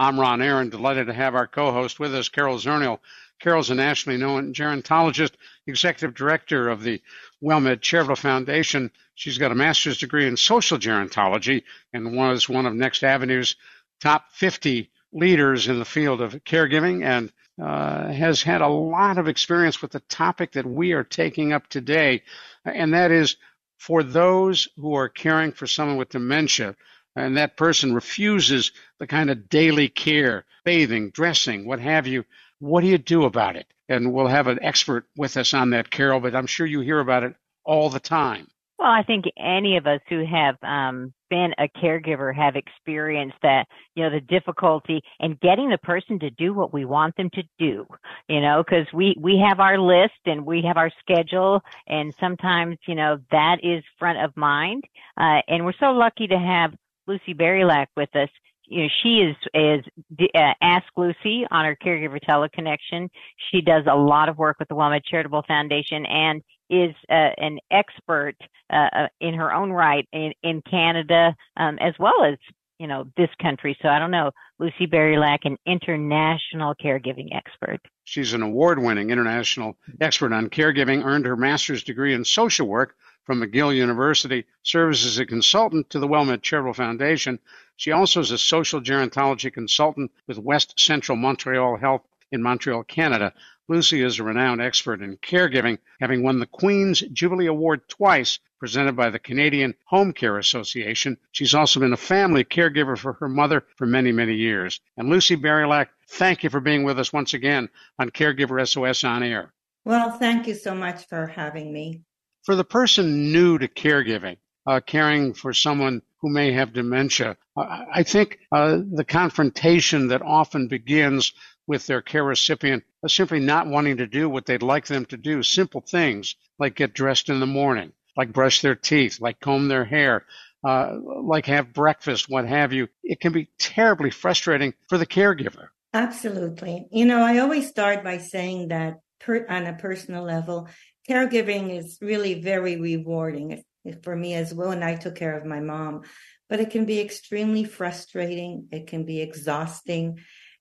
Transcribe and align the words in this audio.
I'm 0.00 0.20
Ron 0.20 0.40
Aaron, 0.40 0.70
delighted 0.70 1.08
to 1.08 1.12
have 1.12 1.34
our 1.34 1.48
co-host 1.48 1.98
with 1.98 2.14
us, 2.14 2.28
Carol 2.28 2.58
Zernial. 2.58 3.00
Carol's 3.40 3.70
a 3.70 3.74
nationally 3.74 4.16
known 4.16 4.54
gerontologist, 4.54 5.32
executive 5.66 6.14
director 6.14 6.68
of 6.68 6.84
the 6.84 7.02
WellMed 7.42 7.80
Charitable 7.80 8.14
Foundation. 8.14 8.92
She's 9.16 9.38
got 9.38 9.50
a 9.50 9.56
master's 9.56 9.98
degree 9.98 10.28
in 10.28 10.36
social 10.36 10.78
gerontology 10.78 11.64
and 11.92 12.16
was 12.16 12.48
one 12.48 12.64
of 12.64 12.74
Next 12.74 13.02
Avenue's 13.02 13.56
top 14.00 14.30
50 14.34 14.88
leaders 15.12 15.66
in 15.66 15.80
the 15.80 15.84
field 15.84 16.20
of 16.20 16.44
caregiving 16.44 17.04
and 17.04 17.32
uh, 17.60 18.12
has 18.12 18.40
had 18.40 18.60
a 18.60 18.68
lot 18.68 19.18
of 19.18 19.26
experience 19.26 19.82
with 19.82 19.90
the 19.90 20.00
topic 20.00 20.52
that 20.52 20.66
we 20.66 20.92
are 20.92 21.02
taking 21.02 21.52
up 21.52 21.66
today, 21.66 22.22
and 22.64 22.94
that 22.94 23.10
is 23.10 23.34
for 23.78 24.04
those 24.04 24.68
who 24.76 24.94
are 24.94 25.08
caring 25.08 25.50
for 25.50 25.66
someone 25.66 25.96
with 25.96 26.10
dementia 26.10 26.76
and 27.18 27.36
that 27.36 27.56
person 27.56 27.94
refuses 27.94 28.72
the 28.98 29.06
kind 29.06 29.30
of 29.30 29.48
daily 29.48 29.88
care, 29.88 30.44
bathing, 30.64 31.10
dressing, 31.10 31.66
what 31.66 31.80
have 31.80 32.06
you, 32.06 32.24
what 32.58 32.80
do 32.80 32.86
you 32.86 32.98
do 32.98 33.24
about 33.24 33.56
it? 33.56 33.66
And 33.88 34.12
we'll 34.12 34.26
have 34.26 34.46
an 34.46 34.58
expert 34.62 35.06
with 35.16 35.36
us 35.36 35.54
on 35.54 35.70
that, 35.70 35.90
Carol, 35.90 36.20
but 36.20 36.34
I'm 36.34 36.46
sure 36.46 36.66
you 36.66 36.80
hear 36.80 37.00
about 37.00 37.22
it 37.22 37.34
all 37.64 37.90
the 37.90 38.00
time. 38.00 38.48
Well, 38.78 38.90
I 38.90 39.02
think 39.02 39.24
any 39.36 39.76
of 39.76 39.88
us 39.88 40.00
who 40.08 40.24
have 40.24 40.56
um, 40.62 41.12
been 41.30 41.52
a 41.58 41.68
caregiver 41.82 42.32
have 42.32 42.54
experienced 42.54 43.36
that, 43.42 43.66
you 43.96 44.04
know, 44.04 44.10
the 44.10 44.20
difficulty 44.20 45.02
in 45.18 45.36
getting 45.42 45.68
the 45.68 45.78
person 45.78 46.20
to 46.20 46.30
do 46.30 46.54
what 46.54 46.72
we 46.72 46.84
want 46.84 47.16
them 47.16 47.28
to 47.30 47.42
do, 47.58 47.84
you 48.28 48.40
know, 48.40 48.62
because 48.62 48.86
we, 48.94 49.16
we 49.18 49.42
have 49.44 49.58
our 49.58 49.78
list 49.78 50.20
and 50.26 50.46
we 50.46 50.62
have 50.62 50.76
our 50.76 50.92
schedule 51.00 51.60
and 51.88 52.14
sometimes, 52.20 52.76
you 52.86 52.94
know, 52.94 53.18
that 53.32 53.56
is 53.64 53.82
front 53.98 54.18
of 54.18 54.36
mind. 54.36 54.84
Uh, 55.20 55.40
and 55.48 55.64
we're 55.64 55.72
so 55.80 55.90
lucky 55.90 56.28
to 56.28 56.38
have 56.38 56.72
Lucy 57.08 57.34
Barylak 57.34 57.86
with 57.96 58.14
us. 58.14 58.28
You 58.66 58.82
know, 58.82 58.88
she 59.02 59.08
is 59.20 59.36
is 59.54 60.28
uh, 60.34 60.52
Ask 60.60 60.86
Lucy 60.96 61.46
on 61.50 61.64
our 61.64 61.74
Caregiver 61.74 62.20
Teleconnection. 62.20 63.08
She 63.50 63.62
does 63.62 63.84
a 63.90 63.96
lot 63.96 64.28
of 64.28 64.36
work 64.36 64.58
with 64.58 64.68
the 64.68 64.74
WellMed 64.74 65.04
Charitable 65.10 65.42
Foundation 65.48 66.04
and 66.04 66.42
is 66.68 66.94
uh, 67.08 67.30
an 67.38 67.58
expert 67.70 68.36
uh, 68.70 68.88
uh, 68.94 69.08
in 69.20 69.32
her 69.32 69.54
own 69.54 69.70
right 69.70 70.06
in, 70.12 70.34
in 70.42 70.60
Canada 70.70 71.34
um, 71.56 71.78
as 71.80 71.94
well 71.98 72.24
as 72.24 72.36
you 72.78 72.86
know 72.86 73.06
this 73.16 73.30
country. 73.40 73.74
So 73.80 73.88
I 73.88 73.98
don't 73.98 74.10
know, 74.10 74.30
Lucy 74.58 74.86
Barylak, 74.86 75.38
an 75.44 75.56
international 75.66 76.74
caregiving 76.74 77.34
expert. 77.34 77.80
She's 78.04 78.34
an 78.34 78.42
award-winning 78.42 79.10
international 79.10 79.78
expert 80.00 80.34
on 80.34 80.50
caregiving. 80.50 81.04
Earned 81.04 81.24
her 81.24 81.36
master's 81.36 81.82
degree 81.84 82.12
in 82.12 82.24
social 82.24 82.68
work 82.68 82.94
from 83.28 83.42
McGill 83.42 83.76
University, 83.76 84.46
serves 84.62 85.04
as 85.04 85.18
a 85.18 85.26
consultant 85.26 85.90
to 85.90 85.98
the 85.98 86.08
WellMed 86.08 86.40
Charitable 86.40 86.72
Foundation. 86.72 87.38
She 87.76 87.92
also 87.92 88.20
is 88.20 88.30
a 88.30 88.38
social 88.38 88.80
gerontology 88.80 89.52
consultant 89.52 90.12
with 90.26 90.38
West 90.38 90.80
Central 90.80 91.14
Montreal 91.14 91.76
Health 91.76 92.00
in 92.32 92.42
Montreal, 92.42 92.84
Canada. 92.84 93.34
Lucy 93.68 94.00
is 94.00 94.18
a 94.18 94.24
renowned 94.24 94.62
expert 94.62 95.02
in 95.02 95.18
caregiving, 95.18 95.76
having 96.00 96.22
won 96.22 96.38
the 96.38 96.46
Queen's 96.46 97.00
Jubilee 97.00 97.48
Award 97.48 97.86
twice, 97.86 98.38
presented 98.58 98.96
by 98.96 99.10
the 99.10 99.18
Canadian 99.18 99.74
Home 99.88 100.14
Care 100.14 100.38
Association. 100.38 101.18
She's 101.32 101.52
also 101.52 101.80
been 101.80 101.92
a 101.92 101.98
family 101.98 102.44
caregiver 102.44 102.96
for 102.96 103.12
her 103.12 103.28
mother 103.28 103.62
for 103.76 103.84
many, 103.84 104.10
many 104.10 104.36
years. 104.36 104.80
And 104.96 105.10
Lucy 105.10 105.36
Barylak, 105.36 105.88
thank 106.12 106.44
you 106.44 106.48
for 106.48 106.60
being 106.60 106.82
with 106.82 106.98
us 106.98 107.12
once 107.12 107.34
again 107.34 107.68
on 107.98 108.08
Caregiver 108.08 108.66
SOS 108.66 109.04
On 109.04 109.22
Air. 109.22 109.52
Well, 109.84 110.12
thank 110.12 110.46
you 110.46 110.54
so 110.54 110.74
much 110.74 111.06
for 111.08 111.26
having 111.26 111.70
me 111.70 112.04
for 112.48 112.56
the 112.56 112.64
person 112.64 113.30
new 113.30 113.58
to 113.58 113.68
caregiving, 113.68 114.38
uh, 114.66 114.80
caring 114.80 115.34
for 115.34 115.52
someone 115.52 116.00
who 116.22 116.30
may 116.30 116.50
have 116.50 116.72
dementia, 116.72 117.36
I 117.54 118.04
think 118.04 118.38
uh, 118.50 118.78
the 118.90 119.04
confrontation 119.04 120.08
that 120.08 120.22
often 120.22 120.66
begins 120.66 121.34
with 121.66 121.86
their 121.86 122.00
care 122.00 122.24
recipient 122.24 122.84
simply 123.06 123.38
not 123.38 123.66
wanting 123.66 123.98
to 123.98 124.06
do 124.06 124.30
what 124.30 124.46
they'd 124.46 124.62
like 124.62 124.86
them 124.86 125.04
to 125.04 125.18
do. 125.18 125.42
Simple 125.42 125.82
things 125.82 126.36
like 126.58 126.74
get 126.74 126.94
dressed 126.94 127.28
in 127.28 127.38
the 127.38 127.46
morning, 127.46 127.92
like 128.16 128.32
brush 128.32 128.62
their 128.62 128.74
teeth, 128.74 129.20
like 129.20 129.40
comb 129.40 129.68
their 129.68 129.84
hair, 129.84 130.24
uh, 130.66 130.96
like 131.02 131.44
have 131.44 131.74
breakfast, 131.74 132.30
what 132.30 132.46
have 132.46 132.72
you. 132.72 132.88
It 133.04 133.20
can 133.20 133.34
be 133.34 133.50
terribly 133.58 134.10
frustrating 134.10 134.72
for 134.88 134.96
the 134.96 135.04
caregiver. 135.04 135.68
Absolutely. 135.92 136.86
You 136.90 137.04
know, 137.04 137.20
I 137.20 137.40
always 137.40 137.68
start 137.68 138.02
by 138.02 138.16
saying 138.16 138.68
that 138.68 139.00
per, 139.20 139.44
on 139.50 139.66
a 139.66 139.74
personal 139.74 140.22
level, 140.22 140.68
caregiving 141.08 141.76
is 141.76 141.98
really 142.00 142.40
very 142.40 142.76
rewarding 142.76 143.62
for 144.02 144.14
me 144.14 144.34
as 144.34 144.52
well. 144.52 144.70
And 144.70 144.84
I 144.84 144.96
took 144.96 145.14
care 145.14 145.36
of 145.36 145.46
my 145.46 145.60
mom, 145.60 146.02
but 146.48 146.60
it 146.60 146.70
can 146.70 146.84
be 146.84 147.00
extremely 147.00 147.64
frustrating. 147.64 148.68
It 148.70 148.86
can 148.86 149.04
be 149.04 149.20
exhausting. 149.20 150.18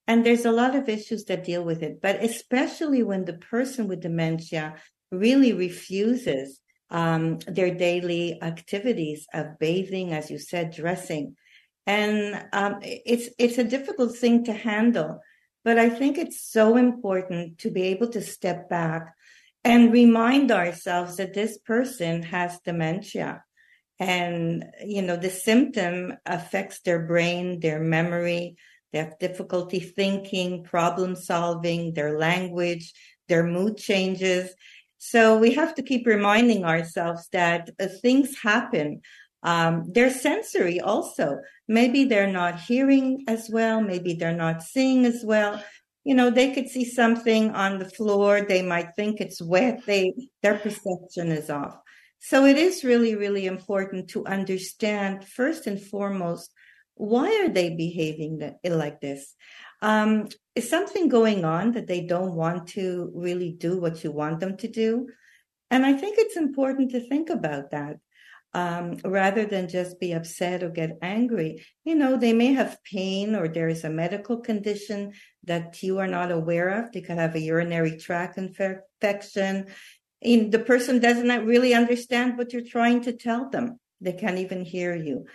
And 0.07 0.25
there's 0.25 0.45
a 0.45 0.51
lot 0.51 0.75
of 0.75 0.87
issues 0.87 1.25
that 1.25 1.43
deal 1.43 1.63
with 1.63 1.83
it, 1.83 2.01
but 2.01 2.23
especially 2.23 3.03
when 3.03 3.25
the 3.25 3.33
person 3.33 3.87
with 3.87 4.01
dementia 4.01 4.75
really 5.11 5.53
refuses 5.53 6.61
um, 6.89 7.39
their 7.39 7.73
daily 7.75 8.41
activities 8.41 9.27
of 9.33 9.59
bathing, 9.59 10.13
as 10.13 10.31
you 10.31 10.39
said, 10.39 10.71
dressing. 10.71 11.35
And 11.85 12.45
um, 12.53 12.79
it's 12.81 13.29
it's 13.37 13.57
a 13.57 13.63
difficult 13.63 14.15
thing 14.15 14.45
to 14.45 14.53
handle, 14.53 15.19
but 15.63 15.77
I 15.77 15.89
think 15.89 16.17
it's 16.17 16.41
so 16.41 16.77
important 16.77 17.59
to 17.59 17.71
be 17.71 17.83
able 17.83 18.09
to 18.09 18.21
step 18.21 18.69
back 18.69 19.13
and 19.67 19.91
remind 19.91 20.49
ourselves 20.49 21.17
that 21.17 21.33
this 21.33 21.57
person 21.57 22.23
has 22.23 22.57
dementia. 22.63 23.43
And 23.99 24.63
you 24.85 25.01
know 25.01 25.17
the 25.17 25.29
symptom 25.29 26.13
affects 26.25 26.81
their 26.81 27.05
brain 27.05 27.59
their 27.59 27.79
memory. 27.79 28.55
They 28.91 28.99
have 28.99 29.19
difficulty 29.19 29.79
thinking 29.79 30.63
problem 30.63 31.15
solving 31.15 31.93
their 31.93 32.17
language 32.17 32.93
their 33.27 33.43
mood 33.43 33.75
changes. 33.77 34.53
So 34.99 35.37
we 35.37 35.53
have 35.55 35.75
to 35.75 35.83
keep 35.83 36.07
reminding 36.07 36.63
ourselves 36.63 37.27
that 37.33 37.69
uh, 37.79 37.87
things 38.01 38.37
happen. 38.41 39.01
Um, 39.43 39.91
they're 39.93 40.09
sensory 40.09 40.79
also. 40.79 41.39
Maybe 41.67 42.05
they're 42.05 42.31
not 42.31 42.61
hearing 42.61 43.25
as 43.27 43.49
well. 43.51 43.81
Maybe 43.81 44.13
they're 44.13 44.31
not 44.45 44.63
seeing 44.63 45.05
as 45.05 45.23
well 45.25 45.61
you 46.07 46.15
know 46.15 46.29
they 46.29 46.53
could 46.53 46.69
see 46.69 46.85
something 46.85 47.51
on 47.51 47.79
the 47.79 47.89
floor. 47.97 48.41
They 48.41 48.61
might 48.61 48.95
think 48.95 49.19
it's 49.19 49.41
wet. 49.41 49.85
They 49.85 50.13
their 50.41 50.57
perception 50.57 51.27
is 51.31 51.49
off. 51.49 51.75
So 52.19 52.45
it 52.45 52.57
is 52.57 52.85
really 52.85 53.15
really 53.15 53.45
important 53.45 54.09
to 54.11 54.25
understand 54.25 55.27
first 55.27 55.67
and 55.67 55.81
foremost 55.81 56.53
why 56.95 57.27
are 57.43 57.49
they 57.49 57.69
behaving 57.75 58.39
that, 58.39 58.55
like 58.63 59.01
this? 59.01 59.35
Um, 59.81 60.29
is 60.55 60.69
something 60.69 61.09
going 61.09 61.45
on 61.45 61.73
that 61.73 61.87
they 61.87 62.01
don't 62.01 62.33
want 62.33 62.69
to 62.69 63.11
really 63.13 63.51
do 63.51 63.77
what 63.79 64.03
you 64.03 64.11
want 64.11 64.39
them 64.39 64.55
to 64.57 64.67
do? 64.67 65.09
And 65.69 65.85
i 65.85 65.93
think 65.93 66.15
it's 66.17 66.37
important 66.37 66.91
to 66.91 67.01
think 67.01 67.29
about 67.29 67.71
that 67.71 67.97
um, 68.57 68.97
rather 69.05 69.45
than 69.45 69.69
just 69.69 69.99
be 69.99 70.13
upset 70.13 70.63
or 70.63 70.69
get 70.69 70.97
angry. 71.03 71.63
You 71.85 71.93
know, 71.93 72.17
they 72.17 72.33
may 72.33 72.53
have 72.53 72.83
pain 72.83 73.35
or 73.35 73.47
there 73.47 73.69
is 73.69 73.83
a 73.83 73.89
medical 73.89 74.37
condition 74.37 75.13
that 75.43 75.83
you 75.83 75.99
are 75.99 76.07
not 76.07 76.31
aware 76.31 76.69
of. 76.79 76.91
They 76.91 77.01
could 77.01 77.19
have 77.19 77.35
a 77.35 77.39
urinary 77.39 77.97
tract 77.97 78.39
infection. 78.39 79.67
And 80.23 80.51
the 80.51 80.63
person 80.71 80.99
doesn't 80.99 81.45
really 81.45 81.75
understand 81.75 82.35
what 82.35 82.51
you're 82.51 82.73
trying 82.75 83.01
to 83.03 83.13
tell 83.13 83.47
them. 83.51 83.79
They 84.01 84.13
can't 84.13 84.39
even 84.39 84.65
hear 84.65 84.95
you. 84.95 85.27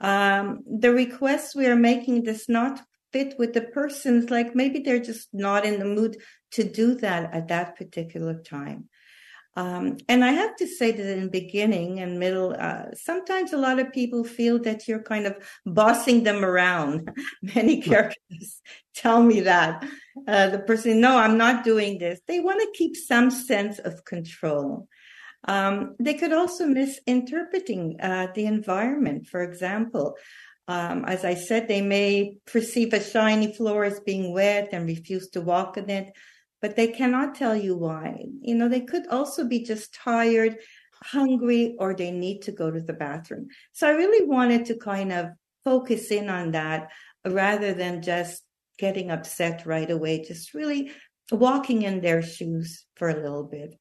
Um, 0.00 0.62
the 0.66 0.94
requests 0.94 1.54
we 1.54 1.66
are 1.66 1.76
making 1.76 2.22
does 2.22 2.48
not 2.48 2.80
fit 3.12 3.34
with 3.38 3.52
the 3.52 3.66
person's, 3.78 4.30
like 4.30 4.54
maybe 4.54 4.78
they're 4.78 5.06
just 5.12 5.28
not 5.34 5.66
in 5.66 5.80
the 5.80 5.84
mood 5.84 6.16
to 6.52 6.64
do 6.64 6.94
that 6.94 7.34
at 7.34 7.48
that 7.48 7.76
particular 7.76 8.40
time. 8.40 8.88
Um, 9.56 9.98
and 10.08 10.24
I 10.24 10.32
have 10.32 10.56
to 10.56 10.66
say 10.66 10.92
that 10.92 11.18
in 11.18 11.28
beginning 11.28 12.00
and 12.00 12.18
middle, 12.18 12.54
uh, 12.58 12.84
sometimes 12.94 13.52
a 13.52 13.58
lot 13.58 13.80
of 13.80 13.92
people 13.92 14.22
feel 14.22 14.60
that 14.60 14.86
you're 14.86 15.02
kind 15.02 15.26
of 15.26 15.36
bossing 15.66 16.22
them 16.22 16.44
around. 16.44 17.10
Many 17.42 17.82
characters 17.82 18.62
tell 18.94 19.22
me 19.22 19.40
that 19.40 19.84
uh, 20.28 20.48
the 20.48 20.60
person, 20.60 21.00
no, 21.00 21.16
I'm 21.16 21.36
not 21.36 21.64
doing 21.64 21.98
this. 21.98 22.20
They 22.28 22.40
want 22.40 22.60
to 22.60 22.78
keep 22.78 22.96
some 22.96 23.30
sense 23.30 23.78
of 23.80 24.04
control. 24.04 24.88
Um, 25.48 25.96
they 25.98 26.14
could 26.14 26.32
also 26.32 26.66
misinterpreting 26.66 28.00
uh, 28.00 28.28
the 28.34 28.46
environment. 28.46 29.26
For 29.26 29.42
example, 29.42 30.16
um, 30.68 31.04
as 31.06 31.24
I 31.24 31.34
said, 31.34 31.66
they 31.66 31.82
may 31.82 32.36
perceive 32.46 32.92
a 32.92 33.02
shiny 33.02 33.52
floor 33.52 33.84
as 33.84 33.98
being 34.00 34.32
wet 34.32 34.68
and 34.72 34.86
refuse 34.86 35.28
to 35.30 35.40
walk 35.40 35.76
on 35.76 35.90
it 35.90 36.12
but 36.60 36.76
they 36.76 36.88
cannot 36.88 37.34
tell 37.34 37.56
you 37.56 37.76
why. 37.76 38.24
You 38.40 38.54
know, 38.54 38.68
they 38.68 38.82
could 38.82 39.06
also 39.08 39.44
be 39.44 39.64
just 39.64 39.94
tired, 39.94 40.56
hungry, 41.02 41.76
or 41.78 41.94
they 41.94 42.10
need 42.10 42.42
to 42.42 42.52
go 42.52 42.70
to 42.70 42.80
the 42.80 42.92
bathroom. 42.92 43.48
So 43.72 43.88
I 43.88 43.92
really 43.92 44.26
wanted 44.26 44.66
to 44.66 44.76
kind 44.76 45.12
of 45.12 45.30
focus 45.64 46.10
in 46.10 46.28
on 46.28 46.52
that 46.52 46.90
rather 47.26 47.74
than 47.74 48.02
just 48.02 48.42
getting 48.78 49.10
upset 49.10 49.66
right 49.66 49.90
away, 49.90 50.22
just 50.22 50.54
really 50.54 50.90
walking 51.30 51.82
in 51.82 52.00
their 52.00 52.22
shoes 52.22 52.86
for 52.96 53.10
a 53.10 53.20
little 53.20 53.44
bit. 53.44 53.74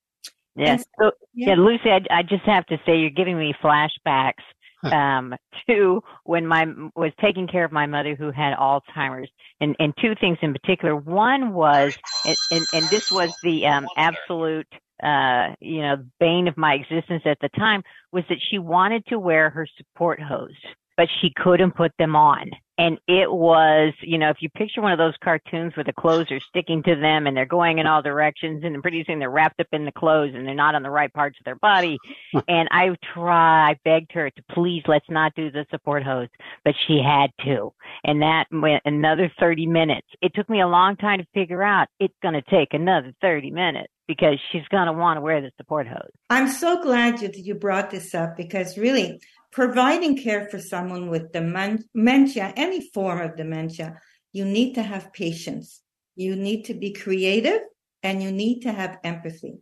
Yeah. 0.56 0.78
So, 0.78 1.12
yeah. 1.34 1.50
yeah, 1.50 1.56
Lucy, 1.56 1.90
I, 1.90 2.02
I 2.12 2.24
just 2.24 2.44
have 2.46 2.66
to 2.68 2.78
say 2.86 2.98
you're 2.98 3.10
giving 3.10 3.38
me 3.38 3.54
flashbacks 3.64 4.44
um, 4.92 5.34
two, 5.68 6.02
when 6.24 6.46
my 6.46 6.66
was 6.96 7.12
taking 7.22 7.48
care 7.48 7.66
of 7.66 7.72
my 7.72 7.86
mother 7.86 8.16
who 8.16 8.32
had 8.32 8.56
Alzheimer's, 8.58 9.30
and 9.62 9.76
and 9.80 9.94
two 10.02 10.14
things 10.20 10.38
in 10.42 10.54
particular. 10.54 10.96
One 10.96 11.54
was, 11.54 11.94
and 12.26 12.38
and, 12.52 12.68
and 12.74 12.90
this 12.90 13.04
was 13.12 13.30
the 13.44 13.66
um, 13.66 13.88
absolute 13.98 14.68
uh, 15.04 15.56
you 15.62 15.82
know, 15.82 15.96
bane 16.20 16.48
of 16.48 16.58
my 16.58 16.74
existence 16.74 17.24
at 17.26 17.38
the 17.42 17.50
time 17.50 17.82
was 18.12 18.24
that 18.28 18.38
she 18.50 18.60
wanted 18.60 19.06
to 19.08 19.18
wear 19.18 19.50
her 19.50 19.66
support 19.78 20.22
hose 20.22 20.52
but 21.00 21.08
she 21.22 21.32
couldn't 21.34 21.72
put 21.72 21.94
them 21.98 22.14
on. 22.14 22.52
And 22.80 22.98
it 23.10 23.30
was, 23.30 23.94
you 24.02 24.18
know, 24.18 24.30
if 24.30 24.38
you 24.40 24.50
picture 24.50 24.82
one 24.82 24.94
of 24.94 24.98
those 24.98 25.14
cartoons 25.22 25.76
where 25.76 25.84
the 25.84 25.92
clothes 25.92 26.32
are 26.32 26.40
sticking 26.40 26.82
to 26.84 26.96
them 26.96 27.28
and 27.28 27.36
they're 27.36 27.46
going 27.46 27.78
in 27.78 27.86
all 27.86 28.02
directions 28.02 28.64
and 28.64 28.82
pretty 28.82 29.04
soon 29.06 29.20
they're 29.20 29.30
wrapped 29.30 29.60
up 29.60 29.68
in 29.74 29.84
the 29.84 29.92
clothes 29.92 30.32
and 30.34 30.48
they're 30.48 30.56
not 30.56 30.76
on 30.76 30.84
the 30.84 30.90
right 30.90 31.12
parts 31.12 31.38
of 31.42 31.44
their 31.44 31.58
body. 31.58 31.98
and 32.48 32.70
I 32.72 32.96
tried, 33.14 33.72
I 33.72 33.80
begged 33.84 34.14
her 34.14 34.30
to 34.30 34.44
please 34.54 34.82
let's 34.88 35.10
not 35.10 35.36
do 35.36 35.52
the 35.52 35.66
support 35.70 36.04
hose, 36.04 36.30
but 36.64 36.74
she 36.88 37.02
had 37.06 37.32
to. 37.44 37.74
And 38.06 38.22
that 38.22 38.46
went 38.50 38.82
another 38.86 39.30
30 39.42 39.66
minutes. 39.68 40.08
It 40.22 40.32
took 40.34 40.50
me 40.50 40.62
a 40.62 40.68
long 40.68 40.96
time 40.96 41.20
to 41.20 41.28
figure 41.34 41.62
out 41.62 41.90
it's 42.00 42.16
going 42.22 42.36
to 42.36 42.44
take 42.44 42.74
another 42.74 43.14
30 43.20 43.52
minutes 43.52 43.92
because 44.08 44.40
she's 44.54 44.68
going 44.72 44.88
to 44.88 44.94
want 44.94 45.18
to 45.18 45.22
wear 45.22 45.42
the 45.42 45.52
support 45.58 45.86
hose. 45.86 46.12
I'm 46.30 46.48
so 46.48 46.82
glad 46.82 47.22
you, 47.22 47.30
you 47.34 47.56
brought 47.56 47.92
this 47.92 48.16
up 48.16 48.38
because 48.38 48.78
really 48.78 49.20
providing 49.52 50.18
care 50.18 50.48
for 50.50 50.60
someone 50.60 51.10
with 51.10 51.32
dementia, 51.32 52.54
any 52.56 52.90
form 52.90 53.22
of 53.22 53.36
dementia, 53.36 54.00
you 54.32 54.46
need 54.46 54.76
to 54.76 54.84
have 54.84 55.14
patience. 55.14 55.82
You 56.16 56.36
need 56.36 56.66
to 56.66 56.74
be 56.74 56.94
creative 56.94 57.62
and 58.04 58.22
you 58.22 58.32
need 58.32 58.62
to 58.62 58.72
have 58.72 59.00
empathy. 59.04 59.60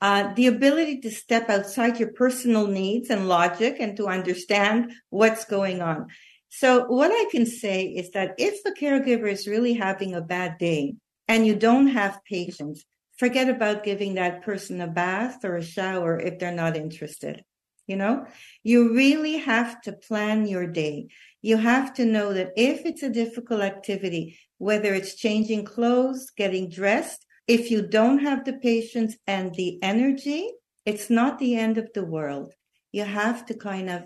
Uh, 0.00 0.34
the 0.34 0.46
ability 0.46 1.00
to 1.00 1.10
step 1.10 1.48
outside 1.48 1.98
your 1.98 2.12
personal 2.12 2.66
needs 2.66 3.08
and 3.08 3.28
logic 3.28 3.76
and 3.80 3.96
to 3.96 4.06
understand 4.06 4.92
what's 5.08 5.46
going 5.46 5.80
on. 5.80 6.06
So 6.50 6.86
what 6.86 7.10
I 7.10 7.28
can 7.30 7.46
say 7.46 7.86
is 7.86 8.10
that 8.10 8.34
if 8.38 8.62
the 8.62 8.76
caregiver 8.78 9.30
is 9.30 9.48
really 9.48 9.74
having 9.74 10.14
a 10.14 10.20
bad 10.20 10.58
day 10.58 10.94
and 11.28 11.46
you 11.46 11.56
don't 11.56 11.88
have 11.88 12.24
patience, 12.24 12.84
forget 13.18 13.48
about 13.48 13.84
giving 13.84 14.14
that 14.14 14.42
person 14.42 14.80
a 14.80 14.86
bath 14.86 15.44
or 15.44 15.56
a 15.56 15.64
shower 15.64 16.20
if 16.20 16.38
they're 16.38 16.52
not 16.52 16.76
interested. 16.76 17.42
You 17.86 17.96
know, 17.96 18.26
you 18.62 18.94
really 18.94 19.36
have 19.38 19.80
to 19.82 19.92
plan 19.92 20.46
your 20.46 20.66
day. 20.66 21.08
You 21.42 21.56
have 21.56 21.94
to 21.94 22.04
know 22.04 22.32
that 22.32 22.52
if 22.56 22.84
it's 22.84 23.02
a 23.02 23.10
difficult 23.10 23.62
activity, 23.62 24.38
whether 24.58 24.92
it's 24.92 25.14
changing 25.14 25.64
clothes, 25.64 26.30
getting 26.36 26.68
dressed, 26.68 27.24
if 27.46 27.70
you 27.70 27.86
don't 27.86 28.18
have 28.18 28.44
the 28.44 28.54
patience 28.54 29.16
and 29.26 29.54
the 29.54 29.78
energy, 29.82 30.50
it's 30.84 31.10
not 31.10 31.38
the 31.38 31.56
end 31.56 31.78
of 31.78 31.92
the 31.94 32.04
world. 32.04 32.52
You 32.90 33.04
have 33.04 33.46
to 33.46 33.54
kind 33.54 33.88
of, 33.90 34.04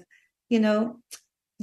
you 0.48 0.60
know, 0.60 0.98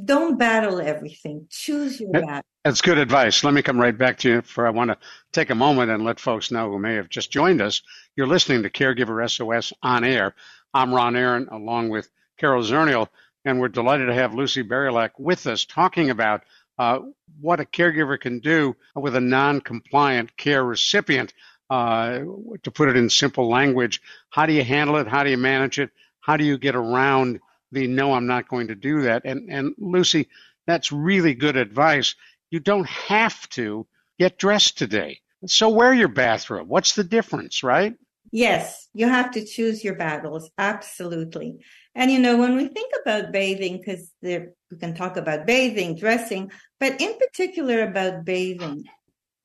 don't 0.04 0.38
battle 0.38 0.80
everything. 0.80 1.48
Choose 1.50 2.00
your 2.00 2.12
battle. 2.12 2.44
That's 2.64 2.82
good 2.82 2.98
advice. 2.98 3.44
Let 3.44 3.54
me 3.54 3.62
come 3.62 3.80
right 3.80 3.98
back 3.98 4.20
to 4.20 4.30
you 4.30 4.42
for 4.42 4.68
I 4.68 4.72
want 4.72 4.92
to 4.92 4.98
take 5.32 5.50
a 5.50 5.56
moment 5.56 5.90
and 5.90 6.04
let 6.04 6.20
folks 6.20 6.52
know 6.52 6.70
who 6.70 6.80
may 6.80 6.96
have 6.96 7.10
just 7.10 7.32
joined 7.32 7.62
us. 7.62 7.82
You're 8.16 8.28
listening 8.28 8.64
to 8.64 8.70
Caregiver 8.70 9.30
SOS 9.30 9.74
on 9.82 10.04
air. 10.04 10.36
I'm 10.78 10.94
Ron 10.94 11.16
Aaron, 11.16 11.48
along 11.50 11.90
with 11.90 12.08
Carol 12.38 12.62
Zernial, 12.62 13.08
and 13.44 13.60
we're 13.60 13.68
delighted 13.68 14.10
to 14.10 14.14
have 14.14 14.36
Lucy 14.36 14.64
Barylak 14.64 15.10
with 15.18 15.48
us 15.48 15.66
talking 15.66 16.12
about 16.12 16.44
uh, 16.78 17.00
what 17.42 17.60
a 17.60 17.66
caregiver 17.66 18.20
can 18.20 18.38
do 18.42 18.76
with 18.94 19.16
a 19.16 19.20
non-compliant 19.20 20.38
care 20.38 20.64
recipient. 20.64 21.34
Uh, 21.68 22.20
to 22.62 22.70
put 22.70 22.90
it 22.90 22.96
in 22.96 23.10
simple 23.10 23.50
language, 23.50 24.04
how 24.30 24.46
do 24.46 24.54
you 24.54 24.64
handle 24.64 24.98
it? 24.98 25.08
How 25.08 25.24
do 25.24 25.32
you 25.32 25.38
manage 25.38 25.80
it? 25.80 25.90
How 26.20 26.38
do 26.38 26.46
you 26.46 26.60
get 26.60 26.76
around 26.76 27.40
the 27.72 27.88
no, 27.88 28.14
I'm 28.14 28.28
not 28.28 28.48
going 28.48 28.68
to 28.68 28.76
do 28.76 29.02
that? 29.02 29.24
And 29.26 29.50
and 29.50 29.74
Lucy, 29.80 30.30
that's 30.68 30.92
really 30.92 31.34
good 31.34 31.58
advice. 31.58 32.14
You 32.52 32.60
don't 32.60 32.88
have 32.88 33.50
to 33.50 33.88
get 34.20 34.38
dressed 34.38 34.78
today. 34.78 35.22
So 35.48 35.70
wear 35.70 35.92
your 35.92 36.08
bathrobe. 36.08 36.68
What's 36.68 36.94
the 36.94 37.04
difference, 37.04 37.64
right? 37.64 37.96
Yes, 38.32 38.88
you 38.94 39.08
have 39.08 39.32
to 39.32 39.46
choose 39.46 39.84
your 39.84 39.96
battles. 39.96 40.50
Absolutely. 40.58 41.58
And 41.96 42.12
you 42.12 42.20
know, 42.20 42.38
when 42.38 42.56
we 42.56 42.68
think 42.68 42.92
about 43.02 43.32
bathing, 43.32 43.78
because 43.80 44.12
we 44.22 44.78
can 44.80 44.94
talk 44.96 45.18
about 45.18 45.48
bathing, 45.48 45.96
dressing, 45.96 46.52
but 46.80 47.00
in 47.02 47.18
particular 47.18 47.82
about 47.84 48.26
bathing, 48.26 48.84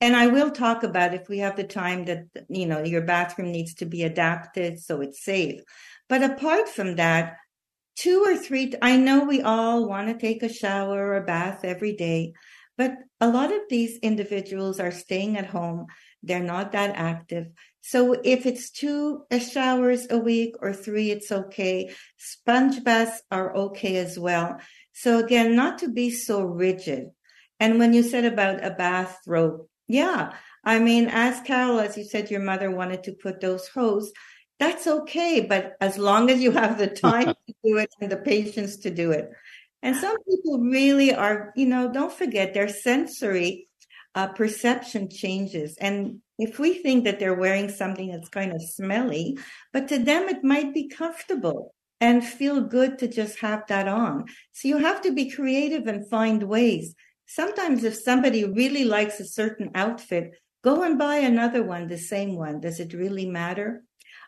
and 0.01 0.15
I 0.15 0.27
will 0.27 0.51
talk 0.51 0.83
about 0.83 1.13
if 1.13 1.29
we 1.29 1.39
have 1.39 1.55
the 1.55 1.63
time 1.63 2.05
that, 2.05 2.25
you 2.49 2.65
know, 2.65 2.83
your 2.83 3.03
bathroom 3.03 3.51
needs 3.51 3.75
to 3.75 3.85
be 3.85 4.03
adapted 4.03 4.79
so 4.79 5.01
it's 5.01 5.23
safe. 5.23 5.61
But 6.09 6.23
apart 6.23 6.69
from 6.69 6.97
that, 6.97 7.37
two 7.95 8.23
or 8.25 8.35
three, 8.35 8.73
I 8.81 8.97
know 8.97 9.23
we 9.23 9.41
all 9.41 9.87
want 9.87 10.07
to 10.07 10.17
take 10.17 10.43
a 10.43 10.53
shower 10.53 11.07
or 11.07 11.17
a 11.17 11.23
bath 11.25 11.61
every 11.63 11.95
day, 11.95 12.33
but 12.77 12.95
a 13.21 13.27
lot 13.29 13.51
of 13.53 13.61
these 13.69 13.97
individuals 13.99 14.79
are 14.79 14.91
staying 14.91 15.37
at 15.37 15.45
home. 15.47 15.87
They're 16.23 16.39
not 16.43 16.71
that 16.73 16.95
active. 16.95 17.47
So 17.85 18.15
if 18.23 18.45
it's 18.45 18.71
two 18.71 19.25
showers 19.37 20.07
a 20.09 20.17
week 20.17 20.55
or 20.61 20.71
three, 20.71 21.11
it's 21.11 21.33
okay. 21.33 21.93
Sponge 22.17 22.81
baths 22.81 23.21
are 23.29 23.53
okay 23.55 23.97
as 23.97 24.17
well. 24.17 24.57
So 24.93 25.19
again, 25.19 25.57
not 25.57 25.79
to 25.79 25.89
be 25.89 26.09
so 26.09 26.43
rigid. 26.43 27.09
And 27.59 27.79
when 27.79 27.93
you 27.93 28.01
said 28.01 28.23
about 28.23 28.63
a 28.63 28.71
bathrobe, 28.71 29.67
yeah, 29.89 30.33
I 30.63 30.79
mean, 30.79 31.09
as 31.09 31.41
Carol, 31.41 31.81
as 31.81 31.97
you 31.97 32.05
said, 32.05 32.31
your 32.31 32.39
mother 32.39 32.71
wanted 32.71 33.03
to 33.03 33.11
put 33.21 33.41
those 33.41 33.67
hose. 33.67 34.13
That's 34.59 34.87
okay, 34.87 35.41
but 35.41 35.73
as 35.81 35.97
long 35.97 36.29
as 36.29 36.39
you 36.39 36.51
have 36.51 36.77
the 36.77 36.87
time 36.87 37.25
to 37.47 37.53
do 37.65 37.77
it 37.79 37.89
and 37.99 38.09
the 38.09 38.17
patience 38.17 38.77
to 38.77 38.91
do 38.91 39.11
it. 39.11 39.29
And 39.81 39.97
some 39.97 40.15
people 40.23 40.59
really 40.59 41.13
are, 41.13 41.51
you 41.57 41.65
know, 41.65 41.91
don't 41.91 42.13
forget 42.13 42.53
their 42.53 42.69
sensory 42.69 43.67
uh, 44.15 44.27
perception 44.27 45.09
changes. 45.09 45.75
And 45.77 46.21
if 46.37 46.59
we 46.59 46.75
think 46.75 47.03
that 47.03 47.19
they're 47.19 47.35
wearing 47.35 47.69
something 47.69 48.11
that's 48.11 48.29
kind 48.29 48.51
of 48.53 48.61
smelly, 48.61 49.37
but 49.71 49.87
to 49.89 49.99
them 49.99 50.29
it 50.29 50.43
might 50.43 50.73
be 50.73 50.87
comfortable 50.87 51.73
and 52.01 52.25
feel 52.25 52.61
good 52.61 52.99
to 52.99 53.07
just 53.07 53.39
have 53.39 53.63
that 53.67 53.87
on. 53.87 54.25
So 54.51 54.67
you 54.67 54.77
have 54.77 55.01
to 55.03 55.13
be 55.13 55.29
creative 55.29 55.87
and 55.87 56.09
find 56.09 56.43
ways. 56.43 56.95
Sometimes 57.27 57.83
if 57.83 57.95
somebody 57.95 58.43
really 58.43 58.83
likes 58.83 59.19
a 59.19 59.25
certain 59.25 59.71
outfit, 59.75 60.35
go 60.63 60.83
and 60.83 60.99
buy 60.99 61.17
another 61.17 61.63
one, 61.63 61.87
the 61.87 61.97
same 61.97 62.35
one. 62.35 62.59
Does 62.59 62.79
it 62.79 62.93
really 62.93 63.25
matter? 63.25 63.83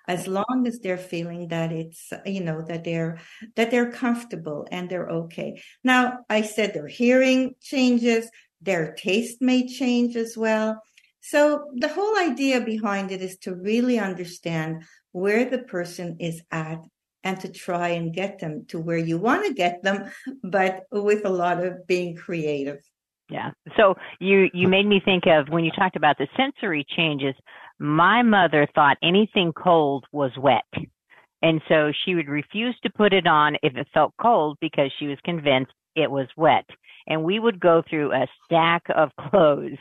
As 0.07 0.27
long 0.27 0.65
as 0.67 0.79
they're 0.79 0.97
feeling 0.97 1.47
that 1.49 1.71
it's, 1.71 2.13
you 2.25 2.41
know, 2.41 2.63
that 2.67 2.83
they're, 2.83 3.19
that 3.55 3.71
they're 3.71 3.91
comfortable 3.91 4.67
and 4.71 4.89
they're 4.89 5.09
okay. 5.09 5.61
Now, 5.83 6.19
I 6.29 6.43
said 6.43 6.73
their 6.73 6.87
hearing 6.87 7.55
changes, 7.61 8.29
their 8.61 8.93
taste 8.93 9.41
may 9.41 9.67
change 9.67 10.15
as 10.15 10.37
well. 10.37 10.81
So 11.27 11.71
the 11.73 11.87
whole 11.87 12.15
idea 12.19 12.61
behind 12.61 13.11
it 13.11 13.19
is 13.19 13.37
to 13.39 13.55
really 13.55 13.97
understand 13.97 14.83
where 15.11 15.43
the 15.45 15.57
person 15.57 16.17
is 16.19 16.43
at 16.51 16.85
and 17.23 17.39
to 17.39 17.51
try 17.51 17.89
and 17.89 18.13
get 18.13 18.37
them 18.37 18.65
to 18.67 18.79
where 18.79 18.99
you 18.99 19.17
want 19.17 19.43
to 19.47 19.53
get 19.53 19.81
them, 19.81 20.11
but 20.43 20.83
with 20.91 21.25
a 21.25 21.29
lot 21.29 21.65
of 21.65 21.87
being 21.87 22.15
creative. 22.15 22.77
Yeah. 23.27 23.49
So 23.75 23.95
you 24.19 24.49
you 24.53 24.67
made 24.67 24.85
me 24.85 25.01
think 25.03 25.23
of 25.25 25.49
when 25.49 25.65
you 25.65 25.71
talked 25.71 25.95
about 25.95 26.19
the 26.19 26.27
sensory 26.37 26.85
changes. 26.95 27.33
My 27.79 28.21
mother 28.21 28.67
thought 28.75 28.97
anything 29.01 29.51
cold 29.51 30.05
was 30.11 30.31
wet. 30.37 30.71
And 31.41 31.59
so 31.67 31.91
she 32.03 32.13
would 32.13 32.29
refuse 32.29 32.77
to 32.83 32.91
put 32.91 33.13
it 33.13 33.25
on 33.25 33.55
if 33.63 33.75
it 33.75 33.87
felt 33.95 34.13
cold 34.21 34.57
because 34.61 34.91
she 34.99 35.07
was 35.07 35.17
convinced 35.25 35.73
it 35.95 36.09
was 36.09 36.27
wet. 36.37 36.65
And 37.07 37.23
we 37.23 37.39
would 37.39 37.59
go 37.59 37.83
through 37.89 38.13
a 38.13 38.27
stack 38.43 38.83
of 38.95 39.09
clothes 39.29 39.77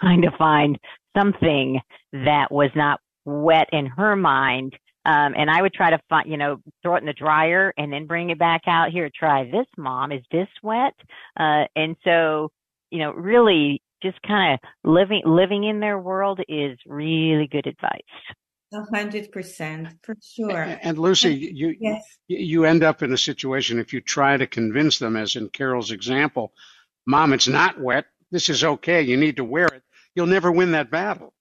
trying 0.00 0.22
to 0.22 0.30
find 0.38 0.78
something 1.16 1.80
that 2.12 2.50
was 2.50 2.70
not 2.74 3.00
wet 3.24 3.68
in 3.72 3.86
her 3.86 4.16
mind. 4.16 4.74
Um, 5.04 5.34
and 5.36 5.50
I 5.50 5.62
would 5.62 5.72
try 5.72 5.90
to 5.90 6.00
find, 6.08 6.28
you 6.30 6.36
know, 6.36 6.58
throw 6.82 6.96
it 6.96 7.00
in 7.00 7.06
the 7.06 7.12
dryer 7.12 7.72
and 7.76 7.92
then 7.92 8.06
bring 8.06 8.30
it 8.30 8.38
back 8.38 8.62
out 8.66 8.90
here. 8.90 9.08
Try 9.14 9.44
this, 9.44 9.66
mom. 9.76 10.12
Is 10.12 10.22
this 10.32 10.48
wet? 10.62 10.94
Uh, 11.38 11.64
and 11.76 11.96
so, 12.02 12.50
you 12.90 12.98
know, 12.98 13.12
really 13.12 13.80
just 14.02 14.20
kind 14.22 14.54
of 14.54 14.70
living, 14.84 15.22
living 15.24 15.64
in 15.64 15.80
their 15.80 15.98
world 15.98 16.40
is 16.48 16.78
really 16.86 17.48
good 17.50 17.66
advice. 17.66 18.00
A 18.72 18.82
hundred 18.92 19.30
percent, 19.30 19.88
for 20.02 20.16
sure. 20.20 20.62
And, 20.62 20.80
and 20.82 20.98
Lucy, 20.98 21.34
you 21.34 21.76
yes. 21.80 22.02
you 22.26 22.64
end 22.64 22.82
up 22.82 23.02
in 23.02 23.12
a 23.12 23.18
situation 23.18 23.78
if 23.78 23.92
you 23.92 24.00
try 24.00 24.36
to 24.36 24.46
convince 24.46 24.98
them, 24.98 25.16
as 25.16 25.36
in 25.36 25.48
Carol's 25.50 25.92
example, 25.92 26.52
Mom, 27.06 27.32
it's 27.32 27.46
not 27.46 27.80
wet. 27.80 28.06
This 28.32 28.48
is 28.48 28.64
okay. 28.64 29.02
You 29.02 29.16
need 29.16 29.36
to 29.36 29.44
wear 29.44 29.66
it. 29.66 29.82
You'll 30.16 30.26
never 30.26 30.50
win 30.50 30.72
that 30.72 30.90
battle. 30.90 31.32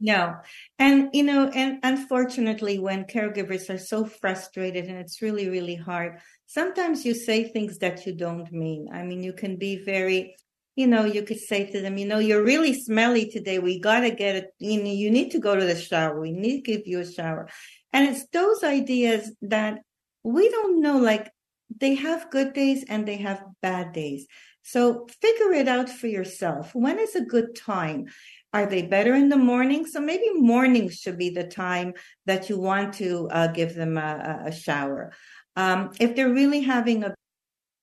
No. 0.00 0.36
And, 0.78 1.10
you 1.12 1.22
know, 1.22 1.50
and 1.54 1.78
unfortunately, 1.82 2.78
when 2.78 3.04
caregivers 3.04 3.68
are 3.68 3.78
so 3.78 4.06
frustrated 4.06 4.86
and 4.86 4.96
it's 4.96 5.20
really, 5.20 5.50
really 5.50 5.74
hard, 5.74 6.20
sometimes 6.46 7.04
you 7.04 7.12
say 7.12 7.44
things 7.44 7.78
that 7.78 8.06
you 8.06 8.14
don't 8.14 8.50
mean. 8.50 8.88
I 8.90 9.02
mean, 9.02 9.22
you 9.22 9.34
can 9.34 9.56
be 9.56 9.84
very 9.84 10.36
you 10.76 10.86
know, 10.86 11.04
you 11.04 11.22
could 11.22 11.40
say 11.40 11.70
to 11.70 11.80
them, 11.80 11.98
you 11.98 12.06
know, 12.06 12.18
you're 12.18 12.44
really 12.44 12.72
smelly 12.72 13.28
today. 13.28 13.58
We 13.58 13.80
got 13.80 14.00
to 14.00 14.10
get 14.10 14.36
it. 14.36 14.54
You 14.58 14.82
know, 14.82 14.90
you 14.90 15.10
need 15.10 15.32
to 15.32 15.38
go 15.38 15.54
to 15.54 15.64
the 15.64 15.76
shower. 15.76 16.20
We 16.20 16.32
need 16.32 16.64
to 16.64 16.72
give 16.72 16.86
you 16.86 17.00
a 17.00 17.10
shower. 17.10 17.48
And 17.92 18.08
it's 18.08 18.26
those 18.32 18.62
ideas 18.62 19.32
that 19.42 19.80
we 20.22 20.48
don't 20.48 20.80
know, 20.80 20.98
like 20.98 21.30
they 21.78 21.94
have 21.94 22.30
good 22.30 22.52
days 22.52 22.84
and 22.88 23.06
they 23.06 23.16
have 23.16 23.44
bad 23.62 23.92
days. 23.92 24.26
So 24.62 25.06
figure 25.20 25.52
it 25.52 25.68
out 25.68 25.88
for 25.88 26.06
yourself. 26.06 26.74
When 26.74 26.98
is 26.98 27.16
a 27.16 27.24
good 27.24 27.56
time? 27.56 28.06
Are 28.52 28.66
they 28.66 28.82
better 28.82 29.14
in 29.14 29.28
the 29.28 29.36
morning? 29.36 29.86
So 29.86 30.00
maybe 30.00 30.30
mornings 30.34 30.96
should 30.96 31.18
be 31.18 31.30
the 31.30 31.44
time 31.44 31.94
that 32.26 32.48
you 32.48 32.58
want 32.58 32.94
to 32.94 33.28
uh, 33.30 33.46
give 33.48 33.74
them 33.74 33.96
a, 33.96 34.44
a 34.46 34.52
shower. 34.52 35.12
Um, 35.56 35.92
if 35.98 36.14
they're 36.14 36.32
really 36.32 36.60
having 36.60 37.04
a 37.04 37.14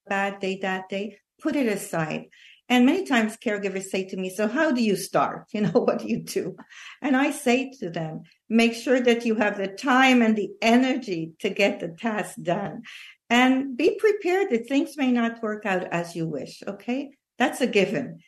bad 0.07 0.39
day 0.39 0.59
that 0.61 0.89
day, 0.89 1.17
put 1.41 1.55
it 1.55 1.67
aside. 1.67 2.25
And 2.69 2.85
many 2.85 3.05
times 3.05 3.37
caregivers 3.37 3.85
say 3.85 4.05
to 4.09 4.17
me, 4.17 4.29
so 4.29 4.47
how 4.47 4.71
do 4.71 4.83
you 4.83 4.95
start? 4.95 5.45
You 5.53 5.61
know, 5.61 5.79
what 5.79 5.99
do 5.99 6.07
you 6.07 6.19
do? 6.23 6.55
And 7.01 7.15
I 7.15 7.31
say 7.31 7.71
to 7.79 7.89
them, 7.89 8.23
make 8.49 8.73
sure 8.73 8.99
that 8.99 9.25
you 9.25 9.35
have 9.35 9.57
the 9.57 9.67
time 9.67 10.21
and 10.21 10.35
the 10.35 10.49
energy 10.61 11.31
to 11.39 11.49
get 11.49 11.79
the 11.79 11.89
task 11.89 12.35
done 12.41 12.83
and 13.29 13.75
be 13.77 13.97
prepared 13.99 14.49
that 14.51 14.67
things 14.67 14.97
may 14.97 15.11
not 15.11 15.41
work 15.41 15.65
out 15.65 15.85
as 15.85 16.15
you 16.15 16.27
wish. 16.27 16.63
Okay. 16.67 17.11
That's 17.37 17.61
a 17.61 17.67
given. 17.67 18.19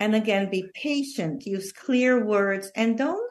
And 0.00 0.14
again, 0.14 0.50
be 0.50 0.70
patient, 0.74 1.46
use 1.46 1.72
clear 1.72 2.24
words 2.24 2.70
and 2.74 2.98
don't, 2.98 3.30